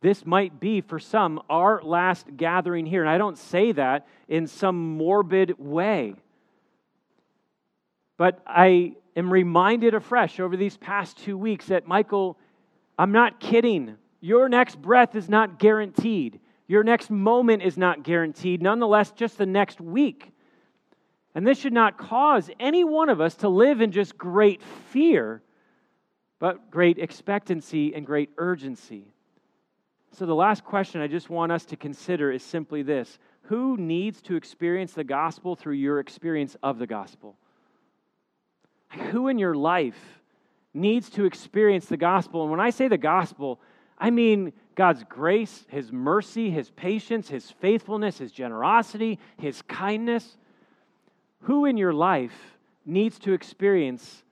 This 0.01 0.25
might 0.25 0.59
be 0.59 0.81
for 0.81 0.97
some 0.97 1.41
our 1.49 1.81
last 1.83 2.25
gathering 2.35 2.87
here. 2.87 3.01
And 3.01 3.09
I 3.09 3.19
don't 3.19 3.37
say 3.37 3.71
that 3.73 4.07
in 4.27 4.47
some 4.47 4.97
morbid 4.97 5.59
way. 5.59 6.15
But 8.17 8.41
I 8.47 8.95
am 9.15 9.31
reminded 9.31 9.93
afresh 9.93 10.39
over 10.39 10.57
these 10.57 10.77
past 10.77 11.17
two 11.17 11.37
weeks 11.37 11.67
that, 11.67 11.87
Michael, 11.87 12.37
I'm 12.97 13.11
not 13.11 13.39
kidding. 13.39 13.97
Your 14.21 14.49
next 14.49 14.81
breath 14.81 15.15
is 15.15 15.29
not 15.29 15.59
guaranteed. 15.59 16.39
Your 16.71 16.85
next 16.85 17.09
moment 17.09 17.63
is 17.63 17.77
not 17.77 18.01
guaranteed, 18.01 18.61
nonetheless, 18.61 19.11
just 19.11 19.37
the 19.37 19.45
next 19.45 19.81
week. 19.81 20.31
And 21.35 21.45
this 21.45 21.57
should 21.57 21.73
not 21.73 21.97
cause 21.97 22.49
any 22.61 22.85
one 22.85 23.09
of 23.09 23.19
us 23.19 23.35
to 23.35 23.49
live 23.49 23.81
in 23.81 23.91
just 23.91 24.17
great 24.17 24.61
fear, 24.63 25.41
but 26.39 26.71
great 26.71 26.97
expectancy 26.97 27.93
and 27.93 28.05
great 28.05 28.29
urgency. 28.37 29.13
So, 30.13 30.25
the 30.25 30.33
last 30.33 30.63
question 30.63 31.01
I 31.01 31.07
just 31.07 31.29
want 31.29 31.51
us 31.51 31.65
to 31.65 31.75
consider 31.75 32.31
is 32.31 32.41
simply 32.41 32.83
this 32.83 33.19
Who 33.41 33.75
needs 33.75 34.21
to 34.21 34.37
experience 34.37 34.93
the 34.93 35.03
gospel 35.03 35.57
through 35.57 35.73
your 35.73 35.99
experience 35.99 36.55
of 36.63 36.79
the 36.79 36.87
gospel? 36.87 37.35
Who 39.11 39.27
in 39.27 39.37
your 39.37 39.55
life 39.55 40.21
needs 40.73 41.09
to 41.09 41.25
experience 41.25 41.87
the 41.87 41.97
gospel? 41.97 42.43
And 42.43 42.51
when 42.51 42.61
I 42.61 42.69
say 42.69 42.87
the 42.87 42.97
gospel, 42.97 43.59
I 43.99 44.09
mean 44.09 44.53
God's 44.81 45.03
grace, 45.03 45.63
His 45.69 45.91
mercy, 45.91 46.49
His 46.49 46.71
patience, 46.71 47.29
His 47.29 47.51
faithfulness, 47.51 48.17
His 48.17 48.31
generosity, 48.31 49.19
His 49.37 49.61
kindness. 49.61 50.37
Who 51.41 51.65
in 51.65 51.77
your 51.77 51.93
life 51.93 52.57
needs 52.83 53.19
to 53.19 53.33
experience 53.33 54.23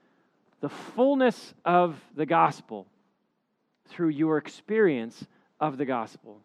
the 0.60 0.68
fullness 0.68 1.54
of 1.64 2.00
the 2.16 2.26
gospel 2.26 2.88
through 3.90 4.08
your 4.08 4.38
experience 4.38 5.24
of 5.60 5.78
the 5.78 5.84
gospel? 5.84 6.40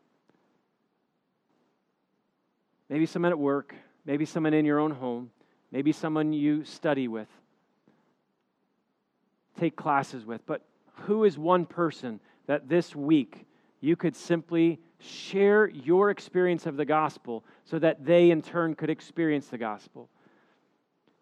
Maybe 2.88 3.08
someone 3.08 3.32
at 3.32 3.40
work, 3.40 3.74
maybe 4.06 4.26
someone 4.26 4.54
in 4.54 4.66
your 4.66 4.78
own 4.78 4.92
home, 4.92 5.32
maybe 5.72 5.92
someone 5.92 6.32
you 6.32 6.64
study 6.64 7.08
with, 7.08 7.30
take 9.60 9.76
classes 9.76 10.28
with. 10.28 10.46
But 10.46 10.62
who 10.94 11.24
is 11.24 11.40
one 11.40 11.66
person 11.66 12.20
that 12.46 12.70
this 12.70 12.96
week 12.96 13.48
you 13.82 13.96
could 13.96 14.16
simply 14.16 14.80
share 15.00 15.68
your 15.68 16.10
experience 16.10 16.66
of 16.66 16.78
the 16.78 16.86
gospel 16.86 17.44
so 17.64 17.80
that 17.80 18.06
they 18.06 18.32
in 18.32 18.42
turn 18.42 18.76
could 18.76 18.90
experience 18.90 19.48
the 19.48 19.58
gospel. 19.58 20.10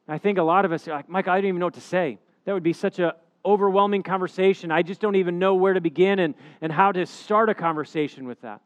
I 0.08 0.18
think 0.18 0.38
a 0.38 0.44
lot 0.44 0.66
of 0.66 0.72
us 0.72 0.88
are 0.88 0.92
like, 0.92 1.10
Mike, 1.10 1.28
I 1.28 1.38
don't 1.38 1.48
even 1.48 1.60
know 1.60 1.68
what 1.68 1.74
to 1.76 1.82
say. 1.82 2.18
That 2.46 2.54
would 2.54 2.64
be 2.64 2.74
such 2.74 3.00
an 3.00 3.12
overwhelming 3.46 4.04
conversation. 4.04 4.72
I 4.72 4.82
just 4.82 5.02
don't 5.02 5.16
even 5.16 5.40
know 5.40 5.56
where 5.56 5.74
to 5.74 5.82
begin 5.82 6.20
and, 6.20 6.36
and 6.62 6.72
how 6.72 6.92
to 6.92 7.06
start 7.06 7.50
a 7.50 7.54
conversation 7.54 8.28
with 8.28 8.42
that. 8.42 8.62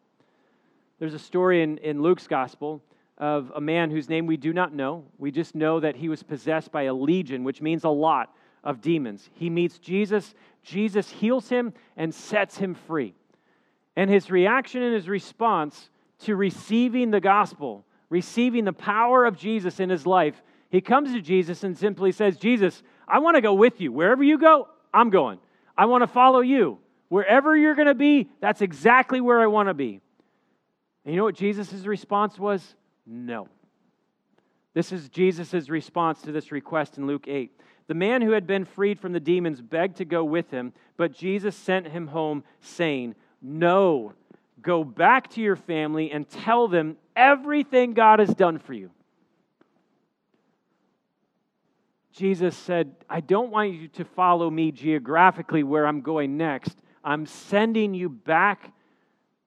There's 0.99 1.13
a 1.13 1.19
story 1.19 1.61
in, 1.61 1.77
in 1.79 2.01
Luke's 2.01 2.27
gospel 2.27 2.81
of 3.17 3.51
a 3.55 3.61
man 3.61 3.91
whose 3.91 4.09
name 4.09 4.25
we 4.25 4.37
do 4.37 4.53
not 4.53 4.73
know. 4.73 5.05
We 5.17 5.31
just 5.31 5.55
know 5.55 5.79
that 5.79 5.95
he 5.95 6.09
was 6.09 6.23
possessed 6.23 6.71
by 6.71 6.83
a 6.83 6.93
legion, 6.93 7.43
which 7.43 7.61
means 7.61 7.83
a 7.83 7.89
lot 7.89 8.33
of 8.63 8.81
demons. 8.81 9.29
He 9.33 9.49
meets 9.49 9.77
Jesus, 9.79 10.33
Jesus 10.63 11.09
heals 11.09 11.49
him 11.49 11.73
and 11.95 12.13
sets 12.13 12.57
him 12.57 12.75
free. 12.75 13.13
And 13.97 14.11
his 14.11 14.29
reaction 14.29 14.83
and 14.83 14.93
his 14.93 15.09
response 15.09 15.89
to 16.19 16.35
receiving 16.35 17.09
the 17.09 17.19
gospel, 17.19 17.83
receiving 18.09 18.63
the 18.63 18.71
power 18.71 19.25
of 19.25 19.35
Jesus 19.35 19.79
in 19.79 19.89
his 19.89 20.05
life, 20.05 20.41
he 20.69 20.81
comes 20.81 21.11
to 21.13 21.19
Jesus 21.19 21.63
and 21.63 21.75
simply 21.75 22.11
says, 22.11 22.37
Jesus, 22.37 22.83
I 23.07 23.19
want 23.19 23.35
to 23.35 23.41
go 23.41 23.55
with 23.55 23.81
you. 23.81 23.91
Wherever 23.91 24.23
you 24.23 24.37
go, 24.37 24.67
I'm 24.93 25.09
going. 25.09 25.39
I 25.75 25.85
want 25.87 26.03
to 26.03 26.07
follow 26.07 26.41
you. 26.41 26.77
Wherever 27.09 27.57
you're 27.57 27.73
going 27.73 27.87
to 27.87 27.95
be, 27.95 28.29
that's 28.39 28.61
exactly 28.61 29.19
where 29.19 29.39
I 29.39 29.47
want 29.47 29.69
to 29.69 29.73
be. 29.73 29.99
And 31.03 31.13
you 31.13 31.17
know 31.17 31.23
what 31.23 31.35
Jesus' 31.35 31.73
response 31.85 32.37
was? 32.37 32.75
No. 33.07 33.47
This 34.75 34.91
is 34.91 35.09
Jesus' 35.09 35.69
response 35.69 36.21
to 36.21 36.31
this 36.31 36.51
request 36.51 36.99
in 36.99 37.07
Luke 37.07 37.27
8. 37.27 37.51
The 37.87 37.95
man 37.95 38.21
who 38.21 38.31
had 38.31 38.45
been 38.45 38.65
freed 38.65 38.99
from 38.99 39.13
the 39.13 39.19
demons 39.19 39.59
begged 39.59 39.97
to 39.97 40.05
go 40.05 40.23
with 40.23 40.51
him, 40.51 40.73
but 40.97 41.13
Jesus 41.13 41.55
sent 41.55 41.87
him 41.87 42.07
home, 42.07 42.43
saying, 42.61 43.15
No, 43.41 44.13
go 44.61 44.83
back 44.83 45.29
to 45.31 45.41
your 45.41 45.55
family 45.55 46.11
and 46.11 46.27
tell 46.27 46.67
them 46.67 46.97
everything 47.15 47.93
God 47.93 48.19
has 48.19 48.33
done 48.33 48.59
for 48.59 48.73
you. 48.73 48.91
Jesus 52.11 52.57
said, 52.57 52.95
I 53.07 53.19
don't 53.19 53.51
want 53.51 53.73
you 53.73 53.87
to 53.89 54.03
follow 54.03 54.49
me 54.49 54.71
geographically 54.71 55.61
where 55.61 55.85
I'm 55.85 56.01
going 56.01 56.35
next. 56.35 56.75
I'm 57.03 57.27
sending 57.27 57.93
you 57.93 58.09
back 58.09 58.73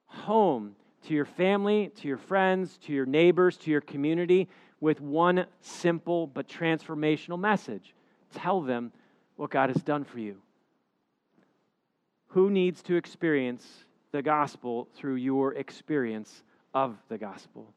home 0.05 0.75
to 1.07 1.13
your 1.13 1.25
family, 1.25 1.91
to 1.97 2.07
your 2.07 2.17
friends, 2.17 2.77
to 2.85 2.93
your 2.93 3.05
neighbors, 3.05 3.57
to 3.57 3.71
your 3.71 3.81
community 3.81 4.47
with 4.79 5.01
one 5.01 5.45
simple 5.59 6.27
but 6.27 6.47
transformational 6.47 7.39
message. 7.39 7.93
Tell 8.33 8.61
them 8.61 8.91
what 9.35 9.49
God 9.49 9.69
has 9.69 9.81
done 9.83 10.05
for 10.05 10.19
you. 10.19 10.37
Who 12.31 12.49
needs 12.49 12.81
to 12.83 12.95
experience 12.95 13.85
the 14.11 14.21
gospel 14.21 14.87
through 14.95 15.15
your 15.15 15.53
experience 15.55 16.43
of 16.73 16.97
the 17.09 17.17
gospel? 17.17 17.73